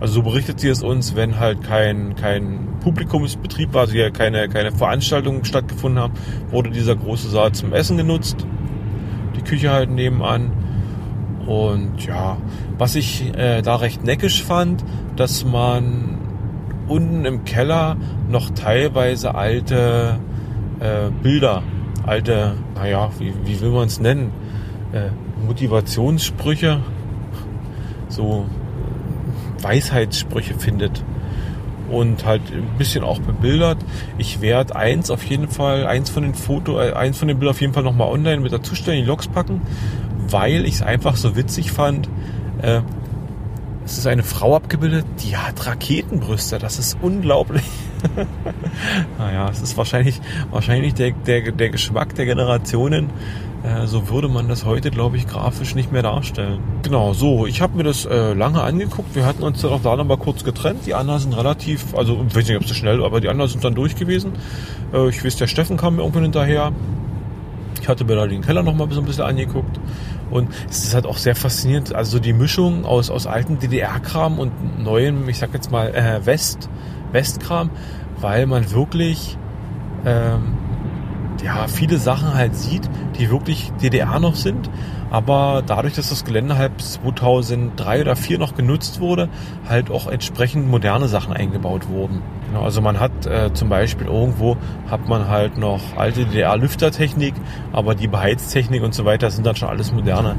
also 0.00 0.14
so 0.14 0.22
berichtet 0.22 0.60
sie 0.60 0.68
es 0.68 0.82
uns, 0.82 1.16
wenn 1.16 1.40
halt 1.40 1.62
kein 1.62 2.14
kein 2.14 2.68
Publikumsbetrieb 2.80 3.74
war, 3.74 3.82
also 3.82 3.92
hier 3.92 4.10
keine 4.10 4.48
keine 4.48 4.72
Veranstaltungen 4.72 5.44
stattgefunden 5.44 6.00
haben, 6.00 6.14
wurde 6.50 6.70
dieser 6.70 6.96
große 6.96 7.28
Saal 7.28 7.52
zum 7.52 7.72
Essen 7.72 7.96
genutzt 7.96 8.46
die 9.40 9.44
Küche 9.44 9.70
halt 9.70 9.90
nebenan. 9.90 10.52
Und 11.46 12.06
ja, 12.06 12.36
was 12.78 12.94
ich 12.94 13.34
äh, 13.36 13.62
da 13.62 13.76
recht 13.76 14.04
neckisch 14.04 14.44
fand, 14.44 14.84
dass 15.16 15.44
man 15.44 16.18
unten 16.86 17.24
im 17.24 17.44
Keller 17.44 17.96
noch 18.28 18.50
teilweise 18.50 19.34
alte 19.34 20.18
äh, 20.80 21.10
Bilder, 21.22 21.62
alte, 22.06 22.54
naja, 22.74 23.10
wie, 23.18 23.32
wie 23.44 23.60
will 23.60 23.70
man 23.70 23.86
es 23.86 24.00
nennen, 24.00 24.32
äh, 24.92 25.10
Motivationssprüche, 25.46 26.80
so 28.08 28.46
Weisheitssprüche 29.62 30.54
findet 30.54 31.04
und 31.90 32.24
halt 32.24 32.42
ein 32.52 32.78
bisschen 32.78 33.04
auch 33.04 33.20
bebildert. 33.20 33.78
Ich 34.18 34.40
werde 34.40 34.76
eins 34.76 35.10
auf 35.10 35.24
jeden 35.24 35.48
Fall, 35.48 35.86
eins 35.86 36.10
von 36.10 36.22
den 36.22 36.34
Foto, 36.34 36.80
äh, 36.80 36.92
eins 36.92 37.18
von 37.18 37.28
den 37.28 37.38
Bildern 37.38 37.54
auf 37.54 37.60
jeden 37.60 37.72
Fall 37.72 37.82
nochmal 37.82 38.08
online 38.08 38.40
mit 38.40 38.52
dazu 38.52 38.74
stellen, 38.74 38.98
die 38.98 39.08
Logs 39.08 39.28
packen, 39.28 39.62
weil 40.28 40.64
ich 40.64 40.74
es 40.74 40.82
einfach 40.82 41.16
so 41.16 41.36
witzig 41.36 41.72
fand. 41.72 42.08
Äh, 42.62 42.80
es 43.84 43.98
ist 43.98 44.06
eine 44.06 44.22
Frau 44.22 44.54
abgebildet, 44.54 45.04
die 45.24 45.36
hat 45.36 45.66
Raketenbrüste. 45.66 46.58
Das 46.58 46.78
ist 46.78 46.96
unglaublich. 47.02 47.64
naja, 49.18 49.48
es 49.50 49.60
ist 49.60 49.76
wahrscheinlich, 49.76 50.20
wahrscheinlich 50.50 50.94
der, 50.94 51.10
der, 51.10 51.50
der 51.50 51.70
Geschmack 51.70 52.14
der 52.14 52.26
Generationen. 52.26 53.10
Äh, 53.62 53.86
so 53.86 54.08
würde 54.08 54.28
man 54.28 54.48
das 54.48 54.64
heute, 54.64 54.90
glaube 54.90 55.16
ich, 55.16 55.26
grafisch 55.26 55.74
nicht 55.74 55.92
mehr 55.92 56.02
darstellen. 56.02 56.60
Genau, 56.82 57.12
so, 57.12 57.46
ich 57.46 57.60
habe 57.60 57.76
mir 57.76 57.82
das 57.82 58.06
äh, 58.06 58.32
lange 58.32 58.62
angeguckt. 58.62 59.14
Wir 59.14 59.26
hatten 59.26 59.42
uns 59.42 59.60
dann 59.60 59.72
auch 59.72 59.82
da 59.82 59.96
noch 59.96 60.04
mal 60.04 60.16
kurz 60.16 60.44
getrennt. 60.44 60.86
Die 60.86 60.94
anderen 60.94 61.20
sind 61.20 61.36
relativ, 61.36 61.94
also 61.94 62.24
ich 62.26 62.34
weiß 62.34 62.48
nicht, 62.48 62.56
ob 62.56 62.62
es 62.62 62.68
so 62.68 62.74
schnell, 62.74 63.04
aber 63.04 63.20
die 63.20 63.28
anderen 63.28 63.50
sind 63.50 63.62
dann 63.62 63.74
durch 63.74 63.96
gewesen. 63.96 64.32
Äh, 64.94 65.10
ich 65.10 65.22
weiß, 65.22 65.36
der 65.36 65.46
Steffen 65.46 65.76
kam 65.76 65.96
mir 65.96 66.02
irgendwann 66.02 66.22
hinterher. 66.22 66.72
Ich 67.82 67.88
hatte 67.88 68.04
mir 68.04 68.16
da 68.16 68.26
den 68.26 68.40
Keller 68.40 68.62
noch 68.62 68.74
mal 68.74 68.90
so 68.90 69.00
ein 69.00 69.06
bisschen 69.06 69.24
angeguckt. 69.24 69.78
Und 70.30 70.48
es 70.70 70.84
ist 70.84 70.94
halt 70.94 71.06
auch 71.06 71.18
sehr 71.18 71.34
faszinierend. 71.34 71.94
Also 71.94 72.18
die 72.18 72.32
Mischung 72.32 72.86
aus, 72.86 73.10
aus 73.10 73.26
alten 73.26 73.58
DDR-Kram 73.58 74.38
und 74.38 74.82
neuem, 74.82 75.28
ich 75.28 75.38
sag 75.38 75.52
jetzt 75.52 75.70
mal, 75.70 75.94
äh, 75.94 76.24
West, 76.24 76.70
Westkram, 77.12 77.70
weil 78.20 78.46
man 78.46 78.70
wirklich 78.70 79.36
ähm, 80.06 80.54
ja, 81.42 81.66
viele 81.68 81.98
Sachen 81.98 82.34
halt 82.34 82.54
sieht, 82.54 82.88
die 83.20 83.30
wirklich 83.30 83.70
DDR 83.82 84.18
noch 84.18 84.34
sind, 84.34 84.70
aber 85.10 85.62
dadurch, 85.64 85.94
dass 85.94 86.08
das 86.08 86.24
Gelände 86.24 86.56
halt 86.56 86.80
2003 86.80 88.00
oder 88.00 88.14
2004 88.14 88.38
noch 88.38 88.54
genutzt 88.54 89.00
wurde, 89.00 89.28
halt 89.68 89.90
auch 89.90 90.06
entsprechend 90.06 90.68
moderne 90.68 91.06
Sachen 91.06 91.34
eingebaut 91.34 91.88
wurden. 91.88 92.22
Genau, 92.48 92.62
also 92.62 92.80
man 92.80 92.98
hat 92.98 93.26
äh, 93.26 93.52
zum 93.52 93.68
Beispiel 93.68 94.06
irgendwo 94.06 94.56
hat 94.90 95.06
man 95.06 95.28
halt 95.28 95.58
noch 95.58 95.80
alte 95.96 96.24
DDR-Lüftertechnik, 96.24 97.34
aber 97.72 97.94
die 97.94 98.08
Beheiztechnik 98.08 98.82
und 98.82 98.94
so 98.94 99.04
weiter 99.04 99.30
sind 99.30 99.46
dann 99.46 99.54
schon 99.54 99.68
alles 99.68 99.92
moderne 99.92 100.36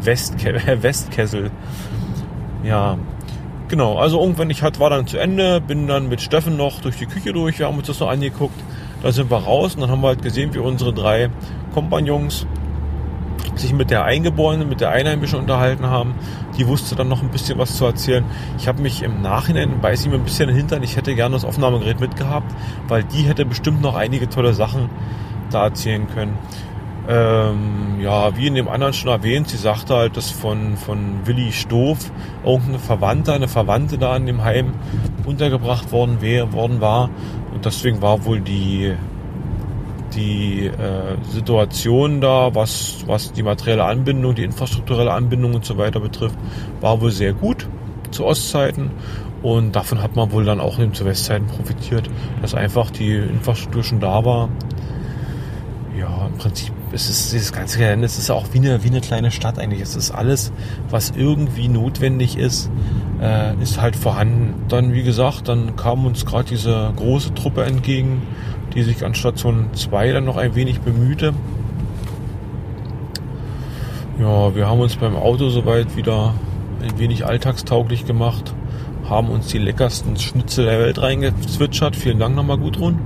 Westke 0.00 0.62
Westkessel. 0.82 1.50
Ja, 2.62 2.98
genau. 3.66 3.98
Also 3.98 4.20
irgendwann 4.20 4.48
ich 4.50 4.62
war 4.62 4.90
dann 4.90 5.08
zu 5.08 5.18
Ende, 5.18 5.60
bin 5.60 5.88
dann 5.88 6.08
mit 6.08 6.20
Steffen 6.20 6.56
noch 6.56 6.80
durch 6.80 6.98
die 6.98 7.06
Küche 7.06 7.32
durch, 7.32 7.58
wir 7.58 7.66
haben 7.66 7.78
uns 7.78 7.88
das 7.88 7.98
noch 7.98 8.10
angeguckt 8.10 8.60
da 9.02 9.12
sind 9.12 9.30
wir 9.30 9.38
raus 9.38 9.74
und 9.74 9.80
dann 9.80 9.90
haben 9.90 10.02
wir 10.02 10.08
halt 10.08 10.22
gesehen, 10.22 10.52
wie 10.54 10.58
unsere 10.58 10.92
drei 10.92 11.30
Kompagnons 11.72 12.46
sich 13.56 13.72
mit 13.72 13.90
der 13.90 14.04
Eingeborenen, 14.04 14.68
mit 14.68 14.80
der 14.80 14.90
Einheimischen 14.90 15.38
unterhalten 15.38 15.86
haben. 15.86 16.14
Die 16.56 16.66
wusste 16.66 16.94
dann 16.94 17.08
noch 17.08 17.22
ein 17.22 17.30
bisschen 17.30 17.58
was 17.58 17.76
zu 17.76 17.84
erzählen. 17.84 18.24
Ich 18.58 18.68
habe 18.68 18.82
mich 18.82 19.02
im 19.02 19.22
Nachhinein, 19.22 19.80
beiß 19.80 20.04
ich 20.04 20.10
mir 20.10 20.16
ein 20.16 20.24
bisschen 20.24 20.48
Hintern, 20.48 20.82
ich 20.82 20.96
hätte 20.96 21.14
gerne 21.14 21.34
das 21.34 21.44
Aufnahmegerät 21.44 22.00
mitgehabt, 22.00 22.52
weil 22.88 23.04
die 23.04 23.22
hätte 23.22 23.44
bestimmt 23.44 23.82
noch 23.82 23.96
einige 23.96 24.28
tolle 24.28 24.54
Sachen 24.54 24.88
da 25.50 25.64
erzählen 25.64 26.06
können. 26.08 26.38
Ähm, 27.08 28.00
ja, 28.00 28.36
wie 28.36 28.46
in 28.46 28.54
dem 28.54 28.68
anderen 28.68 28.92
schon 28.92 29.10
erwähnt, 29.10 29.48
sie 29.48 29.56
sagte 29.56 29.94
halt, 29.96 30.16
dass 30.16 30.30
von, 30.30 30.76
von 30.76 31.20
Willi 31.24 31.50
Stoff 31.50 32.12
irgendeine 32.44 32.78
Verwandte, 32.78 33.32
eine 33.32 33.48
Verwandte 33.48 33.98
da 33.98 34.16
in 34.16 34.26
dem 34.26 34.44
Heim 34.44 34.74
untergebracht 35.26 35.90
worden, 35.92 36.20
wär, 36.20 36.52
worden 36.52 36.80
war 36.80 37.10
und 37.52 37.64
deswegen 37.64 38.00
war 38.02 38.24
wohl 38.26 38.40
die, 38.40 38.94
die 40.14 40.66
äh, 40.66 41.16
Situation 41.32 42.20
da, 42.20 42.54
was, 42.54 43.04
was 43.06 43.32
die 43.32 43.42
materielle 43.42 43.84
Anbindung, 43.84 44.34
die 44.34 44.44
infrastrukturelle 44.44 45.12
Anbindung 45.12 45.54
und 45.54 45.64
so 45.64 45.78
weiter 45.78 46.00
betrifft, 46.00 46.36
war 46.80 47.00
wohl 47.00 47.10
sehr 47.10 47.32
gut 47.32 47.68
zu 48.10 48.24
Ostzeiten. 48.24 48.90
Und 49.42 49.74
davon 49.74 50.02
hat 50.02 50.16
man 50.16 50.32
wohl 50.32 50.44
dann 50.44 50.60
auch 50.60 50.78
eben 50.78 50.92
zu 50.92 51.04
Westzeiten 51.04 51.46
profitiert, 51.46 52.10
dass 52.42 52.54
einfach 52.54 52.90
die 52.90 53.16
Infrastruktur 53.16 53.82
schon 53.82 54.00
da 54.00 54.24
war. 54.24 54.50
Ja, 55.98 56.26
im 56.26 56.36
Prinzip 56.36 56.72
es 56.92 57.08
ist 57.08 57.32
dieses 57.32 57.52
ganze 57.52 57.78
Gelände, 57.78 58.06
es 58.06 58.18
ist 58.18 58.30
auch 58.30 58.46
wie 58.52 58.58
eine, 58.58 58.82
wie 58.82 58.88
eine 58.88 59.00
kleine 59.00 59.30
Stadt 59.30 59.58
eigentlich. 59.58 59.80
Es 59.80 59.96
ist 59.96 60.10
alles, 60.10 60.52
was 60.88 61.10
irgendwie 61.16 61.68
notwendig 61.68 62.36
ist, 62.36 62.70
äh, 63.20 63.54
ist 63.62 63.80
halt 63.80 63.96
vorhanden. 63.96 64.54
Dann, 64.68 64.92
wie 64.92 65.02
gesagt, 65.02 65.48
dann 65.48 65.76
kam 65.76 66.04
uns 66.04 66.26
gerade 66.26 66.48
diese 66.48 66.92
große 66.96 67.34
Truppe 67.34 67.64
entgegen, 67.64 68.22
die 68.74 68.82
sich 68.82 69.04
an 69.04 69.14
Station 69.14 69.68
2 69.72 70.12
dann 70.12 70.24
noch 70.24 70.36
ein 70.36 70.54
wenig 70.54 70.80
bemühte. 70.80 71.34
Ja, 74.18 74.54
wir 74.54 74.68
haben 74.68 74.80
uns 74.80 74.96
beim 74.96 75.16
Auto 75.16 75.48
soweit 75.48 75.96
wieder 75.96 76.34
ein 76.82 76.98
wenig 76.98 77.26
alltagstauglich 77.26 78.06
gemacht, 78.06 78.54
haben 79.08 79.28
uns 79.28 79.48
die 79.48 79.58
leckersten 79.58 80.16
Schnitzel 80.18 80.66
der 80.66 80.78
Welt 80.78 81.00
reingezwitschert. 81.00 81.96
Vielen 81.96 82.18
Dank 82.18 82.36
nochmal, 82.36 82.58
Gudrun. 82.58 82.98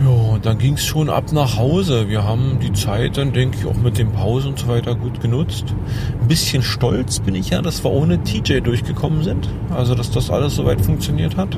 Ja, 0.00 0.08
und 0.34 0.44
dann 0.44 0.58
ging 0.58 0.74
es 0.74 0.84
schon 0.84 1.08
ab 1.08 1.32
nach 1.32 1.56
Hause. 1.56 2.08
Wir 2.08 2.22
haben 2.22 2.58
die 2.62 2.72
Zeit 2.72 3.16
dann, 3.16 3.32
denke 3.32 3.56
ich, 3.58 3.66
auch 3.66 3.76
mit 3.76 3.96
dem 3.96 4.12
Pause 4.12 4.48
und 4.48 4.58
so 4.58 4.68
weiter 4.68 4.94
gut 4.94 5.20
genutzt. 5.20 5.74
Ein 6.20 6.28
bisschen 6.28 6.62
stolz 6.62 7.20
bin 7.20 7.34
ich 7.34 7.50
ja, 7.50 7.62
dass 7.62 7.82
wir 7.82 7.90
ohne 7.90 8.22
TJ 8.22 8.60
durchgekommen 8.60 9.22
sind. 9.22 9.48
Also, 9.74 9.94
dass 9.94 10.10
das 10.10 10.30
alles 10.30 10.54
soweit 10.54 10.82
funktioniert 10.82 11.36
hat. 11.38 11.56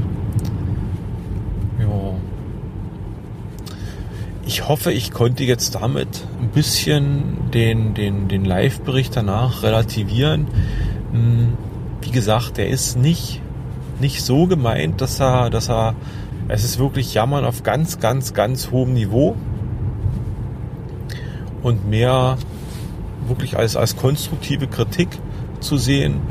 Ja. 1.80 2.14
Ich 4.48 4.66
hoffe, 4.66 4.92
ich 4.92 5.10
konnte 5.10 5.44
jetzt 5.44 5.74
damit 5.74 6.08
ein 6.40 6.48
bisschen 6.48 7.50
den, 7.52 7.92
den, 7.92 8.28
den 8.28 8.46
Live-Bericht 8.46 9.14
danach 9.14 9.62
relativieren. 9.62 10.46
Hm, 11.12 11.52
wie 12.00 12.10
gesagt, 12.10 12.56
der 12.56 12.70
ist 12.70 12.96
nicht, 12.96 13.42
nicht 14.00 14.22
so 14.22 14.46
gemeint, 14.46 15.02
dass 15.02 15.20
er, 15.20 15.50
dass 15.50 15.68
er 15.68 15.94
es 16.48 16.64
ist 16.64 16.78
wirklich 16.78 17.12
Jammern 17.12 17.44
auf 17.44 17.62
ganz, 17.62 18.00
ganz, 18.00 18.32
ganz 18.32 18.70
hohem 18.70 18.94
Niveau 18.94 19.36
und 21.62 21.86
mehr 21.86 22.38
wirklich 23.26 23.58
als, 23.58 23.76
als 23.76 23.96
konstruktive 23.96 24.66
Kritik 24.66 25.08
zu 25.60 25.76
sehen 25.76 26.22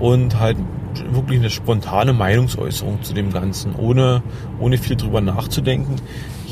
und 0.00 0.38
halt 0.38 0.58
wirklich 1.12 1.38
eine 1.38 1.48
spontane 1.48 2.12
Meinungsäußerung 2.12 3.02
zu 3.02 3.14
dem 3.14 3.32
Ganzen, 3.32 3.74
ohne, 3.74 4.22
ohne 4.60 4.76
viel 4.76 4.96
drüber 4.96 5.22
nachzudenken. 5.22 5.96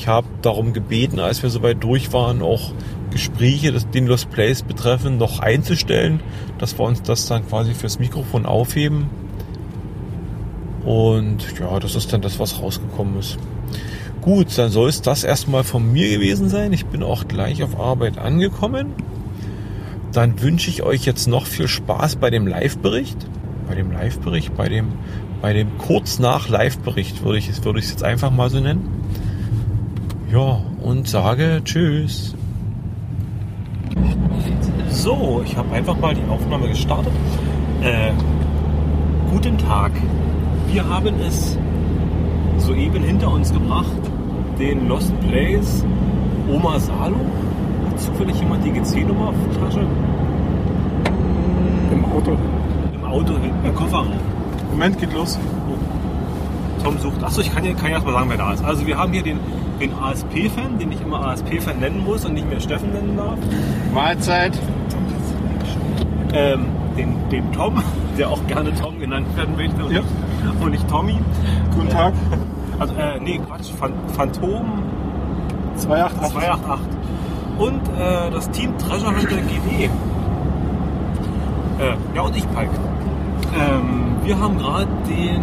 Ich 0.07 0.09
habe 0.09 0.29
darum 0.41 0.73
gebeten, 0.73 1.19
als 1.19 1.43
wir 1.43 1.51
soweit 1.51 1.83
durch 1.83 2.13
waren, 2.13 2.41
auch 2.41 2.71
Gespräche, 3.11 3.73
das, 3.73 3.91
den 3.91 4.07
Lost 4.07 4.31
Place 4.31 4.63
betreffen, 4.63 5.19
noch 5.19 5.41
einzustellen, 5.41 6.21
dass 6.59 6.79
wir 6.79 6.85
uns 6.85 7.03
das 7.03 7.27
dann 7.27 7.45
quasi 7.49 7.75
fürs 7.75 7.99
Mikrofon 7.99 8.47
aufheben 8.47 9.11
und 10.85 11.39
ja, 11.59 11.81
das 11.81 11.97
ist 11.97 12.13
dann 12.13 12.21
das, 12.21 12.39
was 12.39 12.63
rausgekommen 12.63 13.19
ist. 13.19 13.37
Gut, 14.23 14.57
dann 14.57 14.71
soll 14.71 14.91
es 14.91 15.03
das 15.03 15.25
erstmal 15.25 15.65
von 15.65 15.93
mir 15.93 16.09
gewesen 16.09 16.49
sein. 16.49 16.73
Ich 16.73 16.87
bin 16.87 17.03
auch 17.03 17.27
gleich 17.27 17.65
auf 17.65 17.77
Arbeit 17.77 18.17
angekommen. 18.17 18.93
Dann 20.13 20.41
wünsche 20.41 20.71
ich 20.71 20.85
euch 20.85 21.05
jetzt 21.05 21.27
noch 21.27 21.47
viel 21.47 21.67
Spaß 21.67 22.15
bei 22.15 22.31
dem 22.31 22.47
Live-Bericht. 22.47 23.27
Bei 23.67 23.75
dem 23.75 23.91
Live-Bericht, 23.91 24.57
bei 24.57 24.69
dem, 24.69 24.93
bei 25.43 25.53
dem 25.53 25.77
kurz 25.79 26.21
nach 26.21 26.49
Live-Bericht 26.49 27.25
würde 27.25 27.39
ich 27.39 27.65
würde 27.65 27.81
ich 27.81 27.87
es 27.87 27.91
jetzt 27.91 28.05
einfach 28.05 28.31
mal 28.31 28.51
so 28.51 28.61
nennen. 28.61 29.06
Ja, 30.31 30.61
und 30.83 31.07
sage 31.07 31.61
Tschüss. 31.65 32.35
So, 34.91 35.43
ich 35.45 35.57
habe 35.57 35.73
einfach 35.73 35.97
mal 35.99 36.15
die 36.15 36.29
Aufnahme 36.29 36.69
gestartet. 36.69 37.13
Äh, 37.83 38.11
guten 39.31 39.57
Tag. 39.57 39.93
Wir 40.73 40.89
haben 40.89 41.15
es 41.21 41.57
soeben 42.59 43.05
hinter 43.05 43.31
uns 43.31 43.53
gebracht, 43.53 43.87
den 44.59 44.89
Lost 44.89 45.13
Place 45.21 45.85
Oma 46.53 46.81
Salo. 46.81 47.17
Hat 47.89 48.01
zufällig 48.01 48.41
jemand 48.41 48.65
die 48.65 48.71
GC-Nummer 48.71 49.29
auf 49.29 49.35
der 49.53 49.61
Tasche? 49.61 49.87
Im 51.93 52.05
Auto. 52.05 52.37
Im 52.93 53.05
Auto, 53.05 53.33
im 53.65 53.75
Kofferraum. 53.77 54.09
Moment, 54.73 54.99
geht 54.99 55.13
los. 55.13 55.39
Tom 56.83 56.99
sucht. 56.99 57.23
Achso, 57.23 57.41
ich 57.41 57.55
kann 57.55 57.65
ja, 57.65 57.73
kann 57.75 57.87
ja 57.87 57.95
erst 57.95 58.07
mal 58.07 58.13
sagen, 58.13 58.31
wer 58.31 58.39
da 58.39 58.53
ist. 58.53 58.65
Also 58.65 58.87
wir 58.87 58.99
haben 58.99 59.13
hier 59.13 59.23
den, 59.23 59.39
den 59.81 59.93
ASP-Fan, 59.95 60.79
den 60.79 60.93
ich 60.93 61.01
immer 61.01 61.27
ASP-Fan 61.27 61.79
nennen 61.81 62.03
muss 62.05 62.25
und 62.25 62.35
nicht 62.35 62.49
mehr 62.49 62.61
Steffen 62.61 62.93
nennen 62.93 63.17
darf. 63.17 63.39
Mahlzeit. 63.93 64.59
Ähm, 66.33 66.67
den, 66.97 67.15
den 67.31 67.53
Tom, 67.53 67.83
der 68.19 68.31
auch 68.31 68.45
gerne 68.47 68.75
Tom 68.75 68.99
genannt 68.99 69.27
werden 69.37 69.57
möchte 69.57 69.85
und, 69.85 69.93
Ja. 69.93 70.01
nicht, 70.01 70.61
und 70.63 70.71
nicht 70.71 70.89
Tommy. 70.89 71.19
Guten 71.75 71.89
Tag. 71.89 72.15
Also, 72.79 72.95
äh, 72.95 73.19
nee, 73.21 73.39
Quatsch, 73.47 73.71
Phan 73.79 73.93
Phantom 74.15 74.83
288. 75.77 76.33
288. 76.33 76.87
Und 77.59 77.81
äh, 77.99 78.31
das 78.31 78.51
Team 78.51 78.77
Treasure 78.79 79.11
Hunter 79.17 79.37
GD. 79.37 79.85
Äh, 81.79 81.97
ja, 82.15 82.23
und 82.23 82.37
ich, 82.37 82.47
Pike. 82.51 82.71
Ähm, 83.59 84.17
wir 84.25 84.39
haben 84.39 84.59
gerade 84.59 84.89
den 85.09 85.43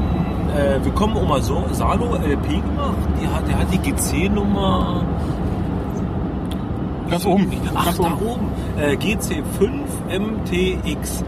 äh, 0.55 0.83
Willkommen 0.83 1.15
Oma 1.17 1.39
so 1.41 1.63
Salo 1.71 2.15
LP 2.15 2.47
gemacht. 2.61 2.97
Die 3.21 3.27
hat, 3.27 3.47
der 3.47 3.59
hat 3.59 3.67
die 3.73 3.77
GC-Nummer. 3.79 5.03
Ganz 7.09 7.25
oben. 7.25 7.51
Ach, 7.75 7.85
Ganz 7.85 7.97
da 7.97 8.03
oben. 8.03 8.25
oben. 8.25 8.51
Äh, 8.79 8.95
GC5 8.95 9.83
MTX8. 10.09 11.23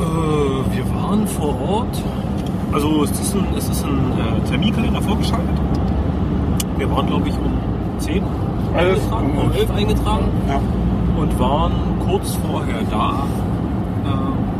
Äh, 0.00 0.76
wir 0.76 0.94
waren 0.94 1.26
vor 1.26 1.54
Ort. 1.68 2.02
Also 2.72 3.04
es 3.04 3.10
ist 3.12 3.34
ein, 3.34 3.46
es 3.56 3.68
ist 3.68 3.84
ein 3.84 3.98
äh, 4.18 4.48
Terminkalender 4.48 5.00
vorgeschaltet. 5.00 5.56
Wir 6.76 6.90
waren, 6.90 7.06
glaube 7.06 7.28
ich, 7.28 7.34
um 7.34 7.52
10 7.98 8.22
Elf. 8.76 8.98
eingetragen, 9.00 9.38
um 9.42 9.52
11 9.52 9.70
eingetragen 9.74 10.24
Ja. 10.46 10.60
und 11.20 11.40
waren 11.40 11.72
kurz 12.06 12.36
vorher 12.46 12.82
da. 12.90 13.24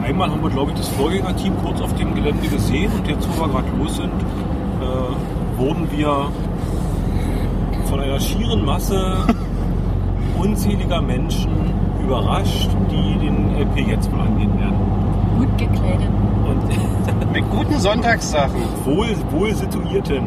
Einmal 0.09 0.31
haben 0.31 0.42
wir, 0.42 0.49
glaube 0.49 0.71
ich, 0.71 0.79
das 0.79 0.88
Vorgängerteam 0.88 1.53
kurz 1.62 1.83
auf 1.83 1.94
dem 1.97 2.14
Gelände 2.14 2.49
gesehen 2.49 2.90
und 2.97 3.07
jetzt, 3.07 3.29
wo 3.29 3.42
wir 3.42 3.49
gerade 3.49 3.68
los 3.79 3.97
sind, 3.97 4.07
äh, 4.07 5.59
wurden 5.61 5.87
wir 5.92 6.31
von 7.90 8.01
einer 8.01 8.18
schieren 8.18 8.64
Masse 8.64 9.18
unzähliger 10.38 11.03
Menschen 11.03 11.51
überrascht, 12.03 12.71
die 12.90 13.18
den 13.18 13.55
LP 13.55 13.87
jetzt 13.87 14.11
wohl 14.11 14.21
angehen 14.21 14.59
werden. 14.59 14.79
Gut 15.40 15.59
gekleidet. 15.59 16.09
Und 16.47 17.33
Mit 17.33 17.51
guten 17.51 17.79
Sonntagssachen. 17.79 18.62
wohl, 18.87 19.09
wohl 19.31 19.55
situierten. 19.55 20.23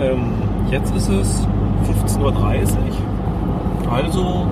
Ähm, 0.00 0.34
jetzt 0.70 0.94
ist 0.94 1.08
es 1.08 1.48
15.30 2.06 2.20
Uhr. 2.20 2.34
Also, 3.90 4.46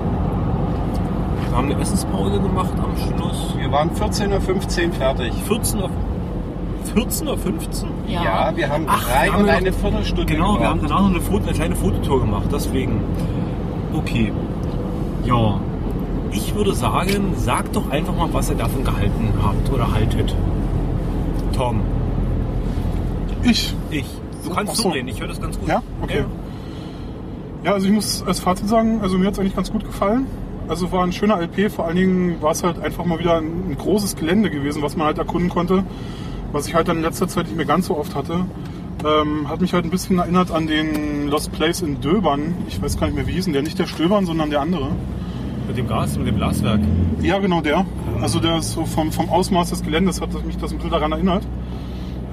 wir 1.53 1.57
haben 1.59 1.71
eine 1.71 1.79
Essenspause 1.81 2.39
gemacht 2.39 2.73
am 2.77 2.97
Schluss. 2.97 3.53
Wir 3.59 3.71
waren 3.71 3.91
14.15 3.91 4.87
Uhr 4.87 4.93
fertig. 4.93 5.33
14 5.47 5.81
Uhr. 5.83 5.89
14 6.95 7.27
Uhr 7.27 7.37
15? 7.37 7.89
Ja, 8.07 8.51
wir 8.55 8.69
haben 8.69 8.85
Ach, 8.87 9.03
drei 9.07 9.25
wir 9.25 9.33
haben 9.33 9.39
und 9.41 9.45
noch- 9.45 9.53
eine 9.53 9.71
Viertelstunde 9.71 10.25
Genau, 10.33 10.59
wir 10.59 10.67
haben 10.67 10.79
gebraucht. 10.81 10.89
danach 10.89 11.01
noch 11.03 11.09
eine, 11.11 11.21
Foto, 11.21 11.43
eine 11.43 11.53
kleine 11.53 11.75
Fototour 11.75 12.21
gemacht, 12.21 12.45
deswegen. 12.51 13.01
Okay. 13.93 14.33
Ja. 15.25 15.59
Ich 16.31 16.55
würde 16.55 16.73
sagen, 16.73 17.33
sagt 17.37 17.75
doch 17.75 17.87
einfach 17.91 18.15
mal, 18.17 18.29
was 18.33 18.49
ihr 18.49 18.55
davon 18.55 18.83
gehalten 18.83 19.31
habt 19.43 19.71
oder 19.71 19.91
haltet. 19.93 20.35
Tom, 21.55 21.81
Ich. 23.43 23.75
ich. 23.91 24.05
Du 24.43 24.49
So, 24.49 24.55
kannst 24.55 24.75
so. 24.77 24.83
zureden, 24.89 25.07
ich 25.07 25.21
höre 25.21 25.27
das 25.27 25.39
ganz 25.39 25.59
gut. 25.59 25.67
Ja? 25.69 25.83
Okay. 26.01 26.25
Ja, 27.63 27.73
also 27.73 27.85
ich 27.87 27.93
muss 27.93 28.23
als 28.25 28.39
Fazit 28.39 28.67
sagen, 28.67 29.01
also 29.03 29.19
mir 29.19 29.27
hat 29.27 29.33
es 29.33 29.39
eigentlich 29.39 29.55
ganz 29.55 29.71
gut 29.71 29.85
gefallen. 29.85 30.25
Also 30.67 30.91
war 30.91 31.03
ein 31.03 31.11
schöner 31.11 31.41
LP, 31.41 31.69
vor 31.71 31.85
allen 31.85 31.97
Dingen 31.97 32.41
war 32.41 32.51
es 32.51 32.63
halt 32.63 32.81
einfach 32.81 33.05
mal 33.05 33.19
wieder 33.19 33.37
ein, 33.37 33.71
ein 33.71 33.77
großes 33.77 34.15
Gelände 34.15 34.49
gewesen, 34.49 34.81
was 34.81 34.95
man 34.95 35.07
halt 35.07 35.17
erkunden 35.17 35.49
konnte, 35.49 35.83
was 36.51 36.67
ich 36.67 36.75
halt 36.75 36.87
dann 36.87 36.97
in 36.97 37.03
letzter 37.03 37.27
Zeit 37.27 37.47
nicht 37.47 37.57
mehr 37.57 37.65
ganz 37.65 37.87
so 37.87 37.97
oft 37.97 38.15
hatte. 38.15 38.45
Ähm, 39.05 39.49
hat 39.49 39.59
mich 39.59 39.73
halt 39.73 39.83
ein 39.83 39.91
bisschen 39.91 40.19
erinnert 40.19 40.51
an 40.51 40.65
den 40.65 41.27
Lost 41.27 41.51
Place 41.51 41.81
in 41.81 41.99
Döbern. 41.99 42.55
Ich 42.69 42.81
weiß 42.81 42.97
gar 42.97 43.07
nicht 43.07 43.15
mehr, 43.15 43.27
wie 43.27 43.33
hieß 43.33 43.45
denn 43.45 43.53
der? 43.53 43.61
Nicht 43.61 43.77
der 43.77 43.87
Stöbern, 43.87 44.25
sondern 44.25 44.49
der 44.49 44.61
andere. 44.61 44.91
Mit 45.67 45.77
dem 45.77 45.87
Gas, 45.87 46.17
mit 46.17 46.27
dem 46.27 46.37
Glaswerk. 46.37 46.79
Ja, 47.21 47.39
genau 47.39 47.59
der. 47.59 47.85
Also 48.21 48.39
der 48.39 48.59
ist 48.59 48.71
so 48.71 48.85
vom, 48.85 49.11
vom 49.11 49.29
Ausmaß 49.29 49.71
des 49.71 49.83
Geländes 49.83 50.21
hat 50.21 50.29
mich 50.45 50.57
das 50.57 50.71
ein 50.71 50.77
bisschen 50.77 50.91
daran 50.91 51.11
erinnert. 51.11 51.43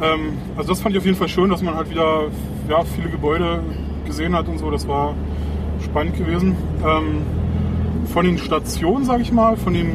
Ähm, 0.01 0.39
also 0.57 0.71
das 0.71 0.81
fand 0.81 0.95
ich 0.95 1.01
auf 1.01 1.07
jeden 1.07 1.17
Fall 1.17 1.29
schön, 1.29 1.51
dass 1.51 1.63
man 1.63 1.75
halt 1.75 1.91
wieder 1.91 2.29
ja, 2.69 2.85
viele 2.85 3.09
Gebäude 3.09 3.63
gesehen 4.07 4.37
hat 4.37 4.49
und 4.49 4.59
so. 4.59 4.71
Das 4.71 4.87
war 4.87 5.15
spannend 5.85 6.17
gewesen. 6.17 6.57
Ähm, 6.85 7.23
von 8.13 8.25
den 8.25 8.39
Stationen, 8.39 9.05
sage 9.05 9.23
ich 9.23 9.33
mal, 9.33 9.57
von, 9.57 9.73
den, 9.73 9.91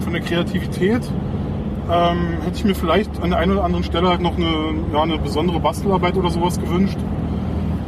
von 0.00 0.12
der 0.12 0.22
Kreativität 0.22 1.02
ähm, 1.90 2.38
hätte 2.44 2.56
ich 2.56 2.64
mir 2.64 2.74
vielleicht 2.74 3.20
an 3.20 3.30
der 3.30 3.40
einen 3.40 3.52
oder 3.52 3.64
anderen 3.64 3.84
Stelle 3.84 4.08
halt 4.08 4.20
noch 4.20 4.36
eine, 4.36 4.74
ja, 4.92 5.02
eine 5.02 5.18
besondere 5.18 5.58
Bastelarbeit 5.58 6.16
oder 6.16 6.30
sowas 6.30 6.60
gewünscht. 6.60 6.98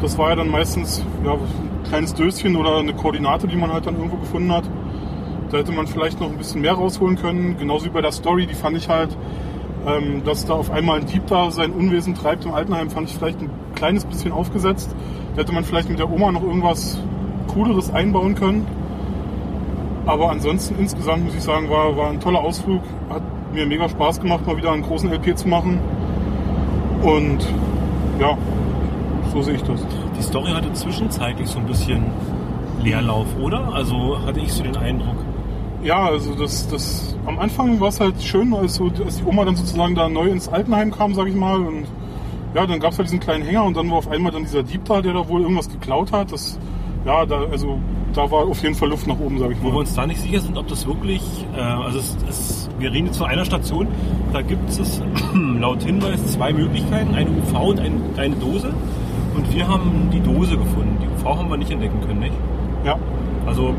Das 0.01 0.19
war 0.19 0.31
ja 0.31 0.37
dann 0.37 0.51
meistens 0.51 1.05
ja, 1.25 1.35
ein 1.35 1.89
kleines 1.89 2.15
Döschen 2.15 2.57
oder 2.57 2.79
eine 2.79 2.95
Koordinate, 2.95 3.47
die 3.47 3.57
man 3.57 3.73
halt 3.73 3.87
dann 3.87 3.97
irgendwo 3.97 4.17
gefunden 4.17 4.51
hat. 4.53 4.65
Da 5.51 5.59
hätte 5.59 5.71
man 5.73 5.87
vielleicht 5.87 6.19
noch 6.19 6.31
ein 6.31 6.39
bisschen 6.39 6.63
mehr 6.63 6.73
rausholen 6.73 7.17
können. 7.17 7.57
Genauso 7.59 7.87
wie 7.87 7.91
bei 7.91 8.01
der 8.01 8.13
Story, 8.13 8.47
die 8.47 8.55
fand 8.55 8.77
ich 8.77 8.89
halt, 8.89 9.17
ähm, 9.87 10.23
dass 10.25 10.45
da 10.47 10.55
auf 10.55 10.71
einmal 10.71 11.01
ein 11.01 11.07
Dieb 11.07 11.27
da 11.29 11.51
sein 11.53 11.71
Unwesen 11.71 12.15
treibt 12.15 12.45
im 12.45 12.53
Altenheim, 12.53 12.91
fand 12.91 13.09
ich 13.09 13.17
vielleicht 13.17 13.41
ein 13.41 13.51
kleines 13.77 14.05
bisschen 14.05 14.33
aufgesetzt. 14.33 14.97
Da 15.37 15.43
hätte 15.43 15.53
man 15.53 15.63
vielleicht 15.63 15.89
mit 15.89 16.01
der 16.01 16.11
Oma 16.11 16.33
noch 16.33 16.43
irgendwas 16.43 16.99
Cooleres 17.47 17.93
einbauen 17.93 18.35
können. 18.35 18.67
Aber 20.05 20.31
ansonsten 20.31 20.77
insgesamt 20.79 21.25
muss 21.25 21.35
ich 21.35 21.43
sagen, 21.43 21.71
war, 21.71 21.97
war 21.97 22.11
ein 22.11 22.21
toller 22.21 22.41
Ausflug. 22.41 22.83
Hat 23.09 23.23
mir 23.53 23.67
mega 23.67 23.88
Spaß 23.88 24.21
gemacht, 24.21 24.47
mal 24.47 24.57
wieder 24.57 24.73
einen 24.73 24.83
großen 24.83 25.11
LP 25.12 25.37
zu 25.37 25.49
machen. 25.49 25.79
Und 27.03 27.47
ja, 28.19 28.37
so 29.33 29.43
sehe 29.43 29.55
ich 29.55 29.62
das. 29.62 29.87
Die 30.19 30.23
Story 30.23 30.51
hatte 30.51 30.73
zwischenzeitlich 30.73 31.49
so 31.49 31.59
ein 31.59 31.67
bisschen 31.67 32.05
Leerlauf, 32.83 33.27
oder? 33.41 33.73
Also 33.73 34.19
hatte 34.27 34.41
ich 34.41 34.53
so 34.53 34.62
den 34.62 34.77
Eindruck. 34.77 35.17
Ja, 35.83 36.07
also 36.07 36.35
das, 36.35 36.69
das 36.69 37.17
am 37.27 37.38
Anfang 37.38 37.81
war 37.81 37.88
es 37.88 38.01
halt 38.01 38.21
schön, 38.23 38.55
als, 38.55 38.75
so, 38.75 38.91
als 39.05 39.19
die 39.19 39.25
Oma 39.25 39.45
dann 39.45 39.57
sozusagen 39.57 39.95
da 39.95 40.09
neu 40.09 40.29
ins 40.29 40.49
Altenheim 40.49 40.91
kam, 40.91 41.15
sag 41.15 41.29
ich 41.29 41.35
mal. 41.35 41.61
Und 41.61 41.87
ja, 42.55 42.67
dann 42.67 42.79
gab 42.81 42.93
es 42.93 42.99
halt 42.99 43.09
diesen 43.09 43.21
kleinen 43.21 43.45
Hänger 43.45 43.65
und 43.65 43.77
dann 43.77 43.91
war 43.91 43.99
auf 43.99 44.09
einmal 44.09 44.33
dann 44.33 44.43
dieser 44.43 44.62
Dieb 44.62 44.85
da, 44.85 45.01
der 45.01 45.15
da 45.15 45.29
wohl 45.29 45.43
irgendwas 45.43 45.69
geklaut 45.69 46.12
hat. 46.12 46.33
Das, 46.33 46.59
ja, 47.05 47.25
da, 47.27 47.43
also 47.51 47.79
da 48.14 48.31
war 48.31 48.46
auf 48.46 48.62
jeden 48.62 48.75
Fall 48.75 48.88
Luft 48.90 49.07
nach 49.07 49.18
oben, 49.18 49.38
sag 49.38 49.51
ich 49.53 49.59
Wo 49.62 49.66
wir 49.68 49.72
mal. 49.72 49.79
uns 49.81 49.94
da 49.94 50.07
nicht 50.07 50.20
sicher 50.20 50.40
sind, 50.40 50.57
ob 50.59 50.68
das 50.68 50.87
wirklich, 50.87 51.22
äh, 51.57 51.61
also 51.61 51.98
es, 51.98 52.16
es, 52.29 52.70
wir 52.79 52.92
reden 52.92 53.07
jetzt 53.07 53.18
von 53.18 53.27
einer 53.29 53.44
Station, 53.44 53.88
da 54.33 54.42
gibt 54.42 54.68
es 54.70 55.03
laut 55.35 55.83
Hinweis 55.83 56.25
zwei 56.27 56.53
Möglichkeiten, 56.53 57.14
eine 57.14 57.31
UV 57.31 57.61
und 57.70 57.81
ein, 57.81 58.01
eine 58.16 58.35
Dose. 58.37 58.72
Und 59.35 59.55
wir 59.55 59.66
haben 59.66 60.11
die 60.12 60.20
Dose 60.20 60.57
gefunden. 60.59 60.98
Die 61.01 61.07
UV 61.09 61.38
haben 61.38 61.48
wir 61.48 61.57
nicht 61.57 61.70
entdecken 61.70 62.01
können, 62.07 62.20
nicht? 62.20 62.35
Ja, 62.85 62.96
Also 63.46 63.75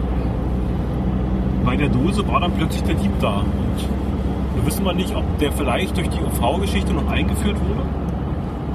bei 1.63 1.75
der 1.77 1.89
Dose 1.89 2.27
war 2.27 2.39
dann 2.39 2.51
plötzlich 2.53 2.83
der 2.83 2.95
Dieb 2.95 3.11
da. 3.21 3.37
Und 3.37 4.55
wir 4.55 4.65
wissen 4.65 4.83
mal 4.83 4.95
nicht, 4.95 5.15
ob 5.15 5.23
der 5.39 5.51
vielleicht 5.51 5.95
durch 5.95 6.09
die 6.09 6.19
UV-Geschichte 6.19 6.91
noch 6.93 7.09
eingeführt 7.09 7.57
wurde 7.59 7.83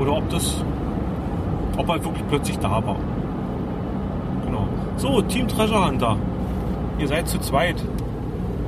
oder 0.03 0.18
ob 0.18 0.29
das, 0.31 0.62
ob 1.77 1.88
er 1.88 2.05
wirklich 2.05 2.25
plötzlich 2.29 2.59
da 2.61 2.71
war. 2.87 2.97
So, 4.99 5.23
Team 5.23 5.47
Treasure 5.49 5.87
Hunter. 5.87 6.17
Ihr 6.99 7.09
seid 7.09 7.29
zu 7.29 7.39
zweit. 7.39 7.77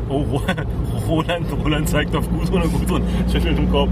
Oh, 0.08 0.22
Ro- 0.22 0.42
Roland, 1.08 1.46
Roland 1.64 1.88
zeigt 1.88 2.14
auf 2.14 2.28
Gudrun 2.30 2.62
und 2.62 2.72
Gudrun 2.72 3.02
schüttelt 3.30 3.58
den 3.58 3.70
Kopf. 3.70 3.90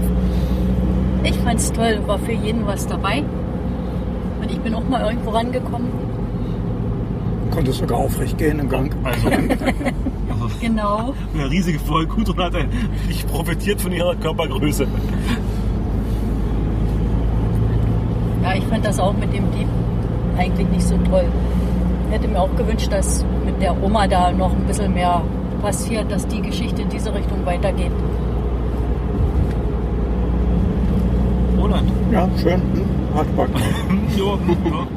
Ich 1.23 1.37
fand's 1.39 1.71
toll, 1.71 1.99
war 2.07 2.17
für 2.19 2.31
jeden 2.31 2.65
was 2.65 2.87
dabei. 2.87 3.23
Und 4.41 4.49
ich 4.51 4.59
bin 4.59 4.73
auch 4.73 4.87
mal 4.87 5.01
irgendwo 5.05 5.31
rangekommen. 5.31 5.89
Konnte 7.51 7.71
sogar 7.73 7.97
aufrecht 7.97 8.37
gehen 8.37 8.59
im 8.59 8.69
Gang. 8.69 8.93
Also, 9.03 9.29
Genau. 10.61 11.13
eine 11.33 11.49
riesige 11.49 11.79
Folge. 11.79 12.13
Gudrun 12.15 12.39
hat 12.45 12.55
ein- 12.55 12.69
nicht 13.07 13.27
profitiert 13.27 13.81
von 13.81 13.91
ihrer 13.91 14.15
Körpergröße. 14.15 14.87
Ja, 18.43 18.53
ich 18.55 18.63
fand 18.65 18.85
das 18.85 18.99
auch 18.99 19.13
mit 19.13 19.33
dem 19.33 19.51
Dieb 19.51 19.67
eigentlich 20.37 20.67
nicht 20.69 20.83
so 20.87 20.95
toll. 21.09 21.25
Ich 22.09 22.15
hätte 22.15 22.27
mir 22.27 22.39
auch 22.41 22.55
gewünscht, 22.55 22.91
dass 22.91 23.23
mit 23.45 23.61
der 23.61 23.81
Oma 23.83 24.07
da 24.07 24.31
noch 24.31 24.51
ein 24.51 24.65
bisschen 24.65 24.93
mehr 24.93 25.21
passiert, 25.61 26.11
dass 26.11 26.25
die 26.27 26.41
Geschichte 26.41 26.81
in 26.81 26.89
diese 26.89 27.13
Richtung 27.13 27.45
weitergeht. 27.45 27.91
Roland. 31.57 31.91
Ja, 32.11 32.27
schön. 32.41 32.53
Hm, 32.61 32.85
Hat 33.15 33.27
ja. 34.17 34.87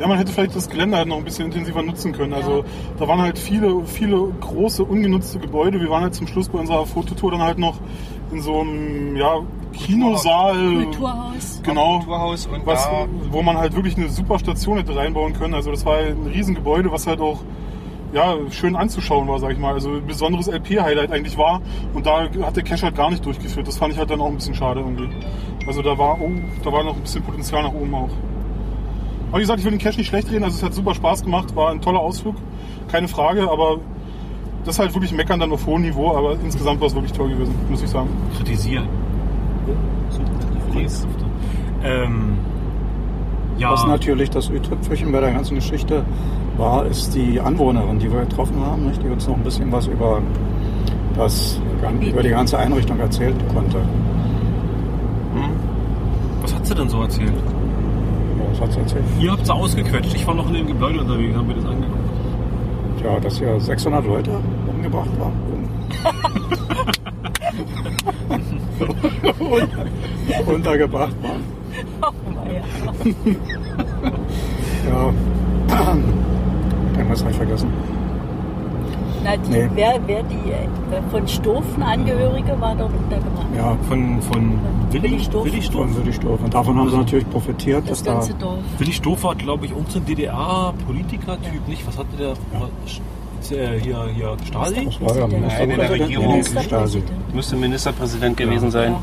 Ja, 0.00 0.06
man 0.08 0.16
hätte 0.16 0.32
vielleicht 0.32 0.56
das 0.56 0.68
Gelände 0.68 0.96
halt 0.96 1.08
noch 1.08 1.18
ein 1.18 1.24
bisschen 1.24 1.46
intensiver 1.46 1.82
nutzen 1.82 2.12
können. 2.12 2.32
Also 2.32 2.58
Ja. 2.58 2.64
da 2.98 3.06
waren 3.06 3.20
halt 3.20 3.38
viele, 3.38 3.82
viele 3.84 4.28
große, 4.40 4.82
ungenutzte 4.82 5.38
Gebäude. 5.38 5.78
Wir 5.78 5.90
waren 5.90 6.02
halt 6.02 6.14
zum 6.14 6.26
Schluss 6.26 6.48
bei 6.48 6.58
unserer 6.58 6.86
Fototour 6.86 7.32
dann 7.32 7.42
halt 7.42 7.58
noch 7.58 7.76
in 8.32 8.40
so 8.40 8.60
einem 8.60 9.14
ja, 9.16 9.40
Kinosaal. 9.72 10.84
Kulturhaus. 10.84 11.60
Genau. 11.62 11.98
Kulturhaus 11.98 12.46
und 12.46 12.66
Was, 12.66 12.84
da 12.84 13.06
wo 13.30 13.42
man 13.42 13.56
halt 13.56 13.74
wirklich 13.74 13.96
eine 13.96 14.08
super 14.08 14.38
Station 14.38 14.78
hätte 14.78 14.94
reinbauen 14.94 15.32
können. 15.32 15.54
Also 15.54 15.70
das 15.70 15.84
war 15.84 15.98
ein 15.98 16.26
Riesengebäude, 16.26 16.90
was 16.90 17.06
halt 17.06 17.20
auch 17.20 17.40
ja, 18.12 18.34
schön 18.50 18.74
anzuschauen 18.74 19.28
war, 19.28 19.38
sag 19.38 19.52
ich 19.52 19.58
mal. 19.58 19.74
Also 19.74 19.90
ein 19.90 20.06
besonderes 20.06 20.48
LP-Highlight 20.48 21.12
eigentlich 21.12 21.38
war. 21.38 21.60
Und 21.94 22.06
da 22.06 22.28
hat 22.42 22.56
der 22.56 22.64
Cache 22.64 22.82
halt 22.82 22.96
gar 22.96 23.10
nicht 23.10 23.24
durchgeführt. 23.24 23.68
Das 23.68 23.78
fand 23.78 23.92
ich 23.92 23.98
halt 23.98 24.10
dann 24.10 24.20
auch 24.20 24.28
ein 24.28 24.36
bisschen 24.36 24.54
schade 24.54 24.80
irgendwie. 24.80 25.08
Also 25.66 25.82
da 25.82 25.96
war, 25.96 26.20
oh, 26.20 26.30
da 26.64 26.72
war 26.72 26.82
noch 26.82 26.96
ein 26.96 27.02
bisschen 27.02 27.22
Potenzial 27.22 27.62
nach 27.62 27.72
oben 27.72 27.94
auch. 27.94 28.10
Aber 29.28 29.38
wie 29.38 29.42
gesagt, 29.42 29.60
ich 29.60 29.64
will 29.64 29.72
den 29.72 29.80
Cache 29.80 29.98
nicht 29.98 30.08
schlecht 30.08 30.30
reden. 30.30 30.42
Also 30.42 30.56
es 30.56 30.62
hat 30.62 30.74
super 30.74 30.94
Spaß 30.94 31.22
gemacht, 31.22 31.54
war 31.54 31.70
ein 31.70 31.80
toller 31.80 32.00
Ausflug, 32.00 32.34
keine 32.90 33.06
Frage. 33.06 33.48
Aber 33.48 33.78
das 34.64 34.74
ist 34.74 34.78
halt 34.80 34.94
wirklich 34.94 35.12
meckern 35.12 35.38
dann 35.38 35.52
auf 35.52 35.66
hohem 35.66 35.82
Niveau. 35.82 36.16
Aber 36.16 36.32
insgesamt 36.42 36.80
war 36.80 36.88
es 36.88 36.94
wirklich 36.94 37.12
toll 37.12 37.28
gewesen, 37.28 37.54
muss 37.70 37.82
ich 37.82 37.88
sagen. 37.88 38.08
kritisieren. 38.36 38.88
Ähm, 41.82 42.38
ja, 43.58 43.72
Was 43.72 43.86
natürlich 43.86 44.30
das 44.30 44.48
Ü-Tüpfelchen 44.48 45.12
bei 45.12 45.20
der 45.20 45.32
ganzen 45.32 45.54
Geschichte 45.54 46.02
war, 46.56 46.86
ist 46.86 47.14
die 47.14 47.40
Anwohnerin, 47.40 47.98
die 47.98 48.10
wir 48.10 48.20
getroffen 48.20 48.58
haben, 48.64 48.86
nicht? 48.86 49.02
die 49.02 49.08
uns 49.08 49.26
noch 49.28 49.36
ein 49.36 49.42
bisschen 49.42 49.70
was 49.70 49.86
über, 49.86 50.22
das, 51.16 51.60
über 52.00 52.22
die 52.22 52.30
ganze 52.30 52.58
Einrichtung 52.58 52.98
erzählt 53.00 53.36
konnte. 53.52 53.78
was 56.40 56.54
hat 56.54 56.66
sie 56.66 56.74
denn 56.74 56.88
so 56.88 57.02
erzählt? 57.02 57.32
Was 58.52 58.60
hat 58.62 58.72
sie 58.72 58.80
erzählt? 58.80 59.04
Ihr 59.20 59.32
habt 59.32 59.44
sie 59.44 59.52
ausgequetscht. 59.52 60.14
Ich 60.14 60.26
war 60.26 60.34
noch 60.34 60.48
in 60.48 60.54
dem 60.54 60.66
Gebäude 60.66 61.00
unterwegs, 61.00 61.36
haben 61.36 61.46
mir 61.46 61.54
das 61.54 61.66
angeguckt. 61.66 61.98
Ja, 63.04 63.20
dass 63.20 63.38
hier 63.38 63.60
600 63.60 64.06
Leute 64.06 64.30
umgebracht 64.68 65.10
waren. 65.18 65.32
Und 69.38 69.68
untergebracht 70.50 71.14
waren. 71.22 71.44
Ja. 74.88 75.12
Irgendwas 76.96 77.20
habe 77.20 77.30
ich 77.30 77.36
vergessen. 77.36 77.68
Na, 79.22 79.36
die, 79.36 79.50
Nee. 79.50 79.68
wer, 79.74 80.00
wer 80.06 80.22
die 80.22 80.50
äh, 80.50 81.02
von 81.10 81.28
Stofen 81.28 81.82
Angehörige 81.82 82.58
war 82.60 82.74
dort 82.74 82.92
untergebracht. 82.94 83.46
Ja, 83.54 83.76
Von, 83.88 84.20
von 84.22 84.58
Willi, 84.90 85.02
Willi 85.10 85.20
Stoff. 85.20 85.44
Willi 85.44 85.62
Stoff? 85.62 85.74
von 85.92 85.96
Willi 85.98 86.12
Stoff. 86.12 86.40
Und 86.42 86.54
davon 86.54 86.78
haben 86.78 86.88
sie 86.90 86.96
natürlich 86.96 87.28
profitiert, 87.30 87.82
Das 87.82 87.98
dass 87.98 88.02
da 88.02 88.12
ganze 88.14 88.34
Dorf. 88.34 88.58
Willi 88.78 88.92
Stoff 88.92 89.22
war, 89.24 89.34
glaube 89.34 89.66
ich, 89.66 89.72
irgendein 89.72 90.06
DDR-Politiker-Typ, 90.06 91.68
nicht? 91.68 91.86
Was 91.86 91.98
hatte 91.98 92.16
der? 92.18 92.30
Was, 92.30 93.50
äh, 93.52 93.78
hier, 93.80 94.06
hier, 94.14 94.36
Stasi? 94.46 94.86
das 94.86 95.00
war 95.00 95.16
ja 95.18 95.26
Nein, 95.28 95.70
in 95.70 95.76
der. 95.78 95.90
Regierung. 95.90 96.26
Nee, 96.36 96.42
Stasi. 96.42 96.54
Ministerpräsident. 96.54 97.34
müsste 97.34 97.56
Ministerpräsident 97.56 98.36
gewesen 98.36 98.70
sein. 98.70 98.94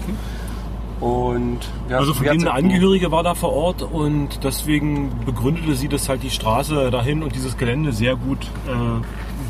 Und 1.00 1.60
ja, 1.90 1.98
Also 2.00 2.14
von 2.16 2.26
denen 2.26 2.48
eine 2.48 2.54
Angehörige 2.54 3.12
war 3.12 3.22
da 3.24 3.36
vor 3.36 3.54
Ort 3.54 3.84
und 3.84 4.44
deswegen 4.44 5.12
begründete 5.26 5.76
sie, 5.76 5.88
dass 5.88 6.10
halt 6.10 6.24
die 6.24 6.32
Straße 6.32 6.90
dahin 6.90 7.22
und 7.22 7.36
dieses 7.36 7.56
Gelände 7.58 7.92
sehr 7.92 8.16
gut 8.16 8.40
äh, 8.68 8.72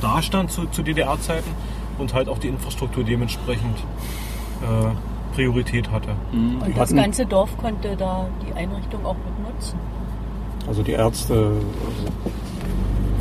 dastand 0.02 0.52
zu, 0.52 0.66
zu 0.68 0.82
DDR-Zeiten 0.84 1.50
und 2.00 2.14
halt 2.14 2.28
auch 2.28 2.38
die 2.38 2.50
Infrastruktur 2.50 3.04
dementsprechend 3.06 3.78
äh, 4.62 5.36
Priorität 5.36 5.90
hatte. 5.90 6.10
Und 6.34 6.60
das 6.72 6.80
hatten- 6.90 6.96
ganze 6.98 7.26
Dorf 7.26 7.56
konnte 7.58 7.96
da 7.96 8.26
die 8.46 8.54
Einrichtung 8.54 9.06
auch 9.06 9.16
mit 9.16 9.54
nutzen. 9.56 9.80
Also 10.68 10.84
die 10.84 10.92
Ärzte, 10.92 11.34
also 11.34 12.08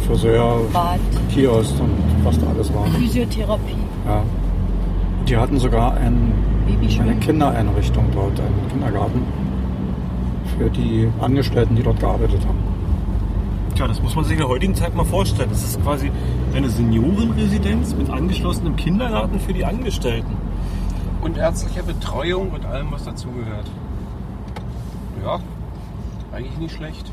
Friseur, 0.06 0.60
Bad, 0.72 0.98
Kiosk 1.32 1.74
und 1.80 1.90
was 2.24 2.38
da 2.40 2.46
alles 2.48 2.72
war. 2.74 2.86
Physiotherapie, 2.86 3.76
Ja. 4.04 4.22
Die 5.28 5.36
hatten 5.36 5.58
sogar 5.58 5.96
ein, 6.66 6.72
eine 6.72 6.80
Babyschwimmen. 6.80 7.20
Kindereinrichtung 7.20 8.04
dort, 8.12 8.38
einen 8.40 8.68
Kindergarten 8.70 9.22
für 10.58 10.70
die 10.70 11.08
Angestellten, 11.20 11.76
die 11.76 11.82
dort 11.82 12.00
gearbeitet 12.00 12.46
haben. 12.46 12.58
Tja, 13.74 13.86
das 13.86 14.00
muss 14.02 14.14
man 14.14 14.24
sich 14.24 14.32
in 14.34 14.38
der 14.38 14.48
heutigen 14.48 14.74
Zeit 14.74 14.94
mal 14.94 15.04
vorstellen. 15.04 15.50
Das 15.50 15.62
ist 15.62 15.82
quasi 15.82 16.10
eine 16.54 16.68
Seniorenresidenz 16.70 17.94
mit 17.94 18.08
angeschlossenem 18.08 18.76
Kindergarten 18.76 19.38
für 19.38 19.52
die 19.52 19.64
Angestellten. 19.64 20.34
Und 21.20 21.36
ärztliche 21.36 21.82
Betreuung 21.82 22.50
und 22.52 22.64
allem, 22.64 22.90
was 22.90 23.04
dazugehört. 23.04 23.66
Ja, 25.22 25.40
eigentlich 26.32 26.56
nicht 26.58 26.74
schlecht. 26.76 27.10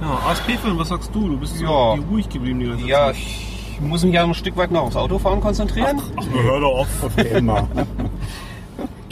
Ja, 0.00 0.18
ASP-Film, 0.30 0.78
was 0.78 0.88
sagst 0.88 1.14
du? 1.14 1.28
Du 1.28 1.36
bist 1.38 1.56
so 1.58 1.64
Ja. 1.64 1.94
ruhig 2.10 2.28
geblieben 2.28 2.58
die 2.58 2.66
ganze 2.66 2.86
Ja, 2.86 3.06
Zeit. 3.06 3.16
ich 3.16 3.51
muss 3.82 4.04
mich 4.04 4.14
ja 4.14 4.22
noch 4.22 4.30
ein 4.30 4.34
Stück 4.34 4.56
weit 4.56 4.70
noch 4.70 4.82
aufs 4.82 4.96
Autofahren 4.96 5.40
konzentrieren. 5.40 6.00
Ach, 6.16 6.24
na, 6.34 6.42
hör 6.42 6.60
doch 6.60 6.78
auf. 6.80 6.88
Jeden 7.16 7.46
Fall. 7.46 7.68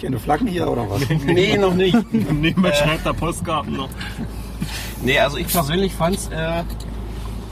Keine 0.01 0.19
Flaggen 0.19 0.47
hier 0.47 0.69
oder 0.69 0.89
was? 0.89 1.03
Nee, 1.27 1.59
noch 1.59 1.75
nicht. 1.75 1.97
Nebenbei 2.33 2.73
schreibt 2.73 3.05
er 3.05 3.13
Postkarten 3.13 3.77
noch. 3.77 3.91
Nee, 5.03 5.19
also 5.19 5.37
ich 5.37 5.49
persönlich 5.49 5.95
fand 5.95 6.17
es 6.17 6.29
äh, 6.29 6.63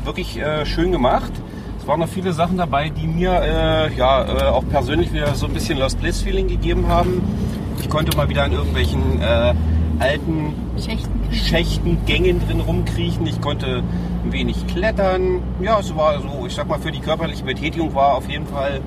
wirklich 0.04 0.38
äh, 0.38 0.64
schön 0.64 0.92
gemacht. 0.92 1.32
Es 1.80 1.86
waren 1.86 2.00
noch 2.00 2.08
viele 2.08 2.32
Sachen 2.32 2.56
dabei, 2.56 2.88
die 2.88 3.06
mir 3.06 3.32
äh, 3.42 3.94
ja 3.94 4.24
äh, 4.24 4.42
auch 4.48 4.66
persönlich 4.68 5.12
wieder 5.12 5.34
so 5.34 5.46
ein 5.46 5.52
bisschen 5.52 5.78
Lost 5.78 6.00
Place 6.00 6.22
Feeling 6.22 6.48
gegeben 6.48 6.88
haben. 6.88 7.22
Ich 7.80 7.88
konnte 7.90 8.16
mal 8.16 8.28
wieder 8.28 8.44
in 8.46 8.52
irgendwelchen 8.52 9.20
äh, 9.20 9.54
alten 9.98 10.54
Schächten. 10.76 11.18
Schächten, 11.32 11.98
Gängen 12.06 12.40
drin 12.46 12.60
rumkriechen. 12.60 13.26
Ich 13.26 13.40
konnte 13.40 13.82
ein 14.24 14.32
wenig 14.32 14.66
klettern. 14.66 15.42
Ja, 15.60 15.78
es 15.78 15.94
war 15.96 16.20
so, 16.20 16.46
ich 16.46 16.54
sag 16.54 16.68
mal, 16.68 16.78
für 16.78 16.92
die 16.92 17.00
körperliche 17.00 17.44
Betätigung 17.44 17.94
war 17.94 18.14
auf 18.14 18.28
jeden 18.28 18.46
Fall 18.46 18.80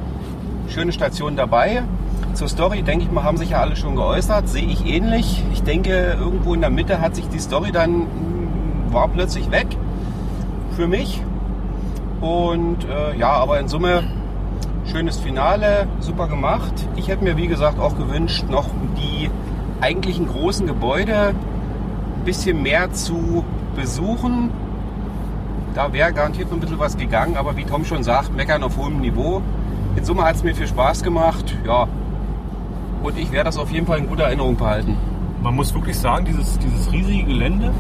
schöne 0.70 0.92
Station 0.92 1.36
dabei. 1.36 1.84
Zur 2.34 2.48
Story, 2.48 2.82
denke 2.82 3.06
ich 3.06 3.12
mal, 3.12 3.24
haben 3.24 3.38
sich 3.38 3.52
ja 3.52 3.62
alle 3.62 3.76
schon 3.76 3.96
geäußert. 3.96 4.48
Sehe 4.48 4.66
ich 4.66 4.86
ähnlich. 4.86 5.44
Ich 5.54 5.64
denke, 5.64 6.18
irgendwo 6.20 6.54
in 6.54 6.62
der 6.62 6.70
Mitte 6.70 7.02
hat 7.02 7.16
sich 7.16 7.28
die 7.28 7.40
Story 7.40 7.72
dann, 7.72 8.08
war 8.90 9.08
plötzlich 9.08 9.52
weg 9.52 9.68
für 10.76 10.88
mich. 10.88 11.22
Und 12.22 12.86
äh, 12.86 13.18
ja, 13.18 13.32
aber 13.32 13.60
in 13.60 13.68
Summe 13.68 14.04
schönes 14.86 15.20
Finale, 15.20 15.88
super 16.00 16.28
gemacht. 16.28 16.74
Ich 16.96 17.08
hätte 17.08 17.24
mir, 17.24 17.38
wie 17.38 17.48
gesagt, 17.48 17.80
auch 17.80 17.98
gewünscht, 17.98 18.46
noch 18.50 18.68
die 18.98 19.30
eigentlichen 19.80 20.28
großen 20.28 20.68
Gebäude 20.68 21.30
ein 21.30 22.26
bisschen 22.26 22.62
mehr 22.62 22.92
zu 22.92 23.44
besuchen. 23.76 24.52
Da 25.74 25.94
wäre 25.94 26.12
garantiert 26.12 26.48
noch 26.50 26.58
ein 26.58 26.60
bisschen 26.60 26.80
was 26.80 26.98
gegangen, 26.98 27.38
aber 27.38 27.56
wie 27.56 27.64
Tom 27.64 27.86
schon 27.86 28.04
sagt, 28.04 28.36
meckern 28.36 28.64
auf 28.64 28.78
hohem 28.78 29.00
Niveau. 29.00 29.42
In 29.96 30.04
Summe 30.04 30.24
hat 30.24 30.36
es 30.36 30.44
mir 30.44 30.56
viel 30.56 30.68
Spaß 30.68 31.04
gemacht. 31.04 31.56
Ja. 31.66 31.88
Und 33.04 33.18
ich 33.18 33.32
werde 33.32 33.46
das 33.46 33.58
auf 33.58 33.72
jeden 33.72 33.88
Fall 33.88 34.00
in 34.00 34.08
guter 34.08 34.24
Erinnerung 34.24 34.56
behalten. 34.58 34.98
Man 35.42 35.56
muss 35.56 35.74
wirklich 35.74 35.98
sagen, 35.98 36.26
dieses, 36.26 36.60
dieses 36.60 36.92
riesige 36.92 37.24
Gelände, 37.24 37.72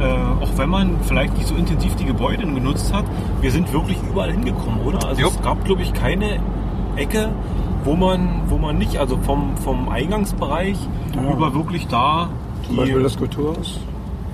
äh, 0.00 0.42
auch 0.42 0.50
wenn 0.56 0.68
man 0.68 0.96
vielleicht 1.02 1.36
nicht 1.36 1.46
so 1.46 1.54
intensiv 1.54 1.94
die 1.96 2.06
Gebäude 2.06 2.44
genutzt 2.44 2.92
hat, 2.92 3.04
wir 3.40 3.50
sind 3.52 3.72
wirklich 3.72 3.98
überall 4.02 4.32
hingekommen, 4.32 4.80
oder? 4.84 5.06
Also 5.06 5.20
Jupp. 5.22 5.32
es 5.36 5.42
gab, 5.42 5.64
glaube 5.64 5.82
ich, 5.82 5.92
keine 5.92 6.40
Ecke, 6.96 7.28
wo 7.84 7.94
man, 7.94 8.42
wo 8.48 8.58
man 8.58 8.78
nicht, 8.78 8.98
also 8.98 9.16
vom, 9.18 9.56
vom 9.58 9.88
Eingangsbereich 9.88 10.76
Ja. 11.14 11.32
über 11.32 11.54
wirklich 11.54 11.86
da 11.86 12.30
Zum 12.66 12.76
Beispiel 12.76 13.02
das 13.02 13.16
Kulturhaus 13.16 13.78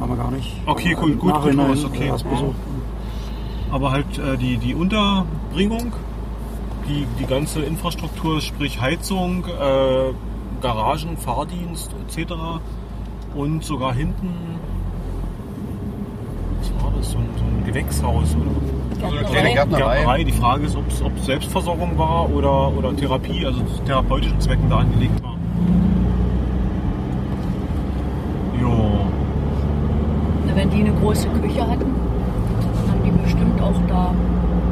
haben 0.00 0.10
wir 0.10 0.16
gar 0.16 0.30
nicht. 0.30 0.56
Okay, 0.64 0.94
gut, 0.94 1.18
gut, 1.18 1.34
Kulturhaus, 1.34 1.84
okay. 1.84 2.10
Aber 3.70 3.92
halt 3.92 4.18
äh, 4.18 4.36
die, 4.36 4.56
die 4.58 4.74
Unterbringung, 4.74 5.92
die, 6.88 7.06
die 7.18 7.26
ganze 7.26 7.60
Infrastruktur, 7.62 8.40
sprich 8.40 8.80
Heizung, 8.80 9.44
äh, 9.46 10.12
Garagen, 10.60 11.16
Fahrdienst 11.16 11.94
etc. 12.06 12.32
Und 13.34 13.64
sogar 13.64 13.94
hinten, 13.94 14.28
was 16.58 16.84
war 16.84 16.92
das, 16.96 17.10
so 17.12 17.18
ein, 17.18 17.28
so 17.36 17.44
ein 17.44 17.64
Gewächshaus 17.64 18.36
oder 18.36 19.04
Also 19.06 19.16
eine 19.16 19.26
kleine 19.26 19.52
Gärtnerei. 19.54 19.94
Gärtnerei. 19.94 20.24
Die 20.24 20.32
Frage 20.32 20.64
ist, 20.66 20.76
ob 20.76 20.86
es 20.88 21.24
Selbstversorgung 21.24 21.96
war 21.96 22.28
oder, 22.30 22.76
oder 22.76 22.94
Therapie, 22.94 23.46
also 23.46 23.60
zu 23.60 23.84
therapeutischen 23.84 24.40
Zwecken 24.40 24.68
da 24.68 24.78
angelegt 24.78 25.22
war. 25.22 25.36
Jo. 28.60 29.06
Na, 30.46 30.56
wenn 30.56 30.70
die 30.70 30.80
eine 30.80 30.92
große 30.92 31.28
Küche 31.28 31.66
hatten, 31.66 32.09
die 33.10 33.22
bestimmt 33.22 33.60
auch 33.60 33.74
da 33.88 34.14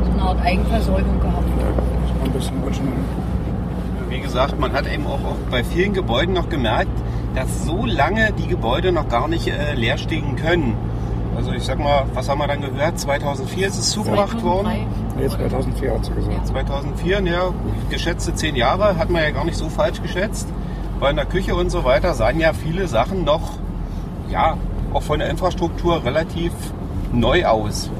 so 0.04 0.12
eine 0.12 0.22
Art 0.22 0.40
Eigenversorgung 0.42 1.20
gehabt. 1.20 1.44
Das 1.58 2.16
war 2.16 2.26
ein 2.26 2.32
bisschen 2.32 2.62
originell. 2.62 2.92
Wie 4.08 4.20
gesagt, 4.20 4.58
man 4.58 4.72
hat 4.72 4.86
eben 4.92 5.06
auch, 5.06 5.18
bei 5.50 5.62
vielen 5.62 5.92
Gebäuden 5.92 6.34
noch 6.34 6.48
gemerkt, 6.48 6.90
dass 7.34 7.64
so 7.64 7.84
lange 7.84 8.32
die 8.32 8.48
Gebäude 8.48 8.90
noch 8.90 9.08
gar 9.08 9.28
nicht 9.28 9.48
äh, 9.48 9.74
leer 9.74 9.98
stehen 9.98 10.36
können. 10.36 10.76
Also 11.36 11.52
ich 11.52 11.62
sag 11.62 11.78
mal, 11.78 12.04
was 12.14 12.28
haben 12.28 12.38
wir 12.38 12.48
dann 12.48 12.60
gehört? 12.62 12.98
2004 12.98 13.68
ist 13.68 13.78
es 13.78 13.90
zugemacht 13.90 14.42
worden. 14.42 14.70
2003. 15.14 15.20
Nee, 15.20 15.28
2004 15.28 15.94
hat 15.94 16.04
sie 16.04 16.12
gesagt. 16.12 16.46
2004, 16.48 17.20
ja, 17.20 17.54
geschätzte 17.90 18.34
zehn 18.34 18.56
Jahre, 18.56 18.96
hat 18.96 19.08
man 19.10 19.22
ja 19.22 19.30
gar 19.30 19.44
nicht 19.44 19.56
so 19.56 19.68
falsch 19.68 20.02
geschätzt. 20.02 20.48
Weil 20.98 21.10
in 21.10 21.16
der 21.16 21.26
Küche 21.26 21.54
und 21.54 21.70
so 21.70 21.84
weiter 21.84 22.14
sahen 22.14 22.40
ja 22.40 22.52
viele 22.52 22.88
Sachen 22.88 23.22
noch, 23.22 23.52
ja, 24.28 24.56
auch 24.92 25.02
von 25.02 25.20
der 25.20 25.30
Infrastruktur 25.30 26.04
relativ 26.04 26.52
neu 27.12 27.44
aus. 27.46 27.90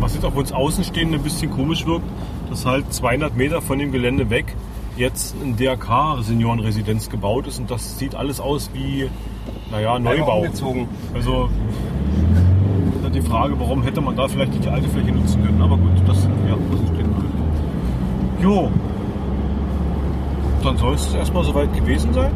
Was 0.00 0.14
jetzt 0.14 0.24
auf 0.24 0.34
uns 0.34 0.50
Außenstehende 0.50 1.18
ein 1.18 1.22
bisschen 1.22 1.50
komisch 1.50 1.86
wirkt, 1.86 2.06
dass 2.48 2.66
halt 2.66 2.92
200 2.92 3.36
Meter 3.36 3.60
von 3.60 3.78
dem 3.78 3.92
Gelände 3.92 4.30
weg 4.30 4.56
jetzt 4.96 5.34
ein 5.40 5.56
DRK-Seniorenresidenz 5.56 7.10
gebaut 7.10 7.46
ist 7.46 7.58
und 7.58 7.70
das 7.70 7.98
sieht 7.98 8.14
alles 8.14 8.40
aus 8.40 8.70
wie, 8.72 9.08
naja, 9.70 9.98
Neubau. 9.98 10.46
Also 11.14 11.48
halt 13.02 13.14
die 13.14 13.22
Frage, 13.22 13.58
warum 13.58 13.82
hätte 13.82 14.00
man 14.00 14.16
da 14.16 14.28
vielleicht 14.28 14.52
nicht 14.52 14.64
die 14.64 14.68
alte 14.68 14.88
Fläche 14.88 15.12
nutzen 15.12 15.44
können. 15.44 15.60
Aber 15.62 15.76
gut, 15.76 15.90
das 16.06 16.22
sind 16.22 16.32
ja 16.48 16.54
Außenstehende 16.54 17.16
halt. 17.16 18.42
Jo. 18.42 18.70
Dann 20.62 20.76
soll 20.76 20.94
es 20.94 21.14
erstmal 21.14 21.44
soweit 21.44 21.72
gewesen 21.74 22.12
sein. 22.12 22.30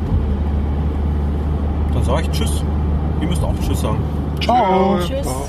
Dann 1.93 2.05
sage 2.05 2.23
ich 2.23 2.31
Tschüss. 2.31 2.63
Ihr 3.21 3.29
müsst 3.29 3.43
auch 3.43 3.55
Tschüss 3.61 3.81
sagen. 3.81 3.99
Ciao. 4.41 4.99
Tschüss. 4.99 5.23
Ciao. 5.23 5.47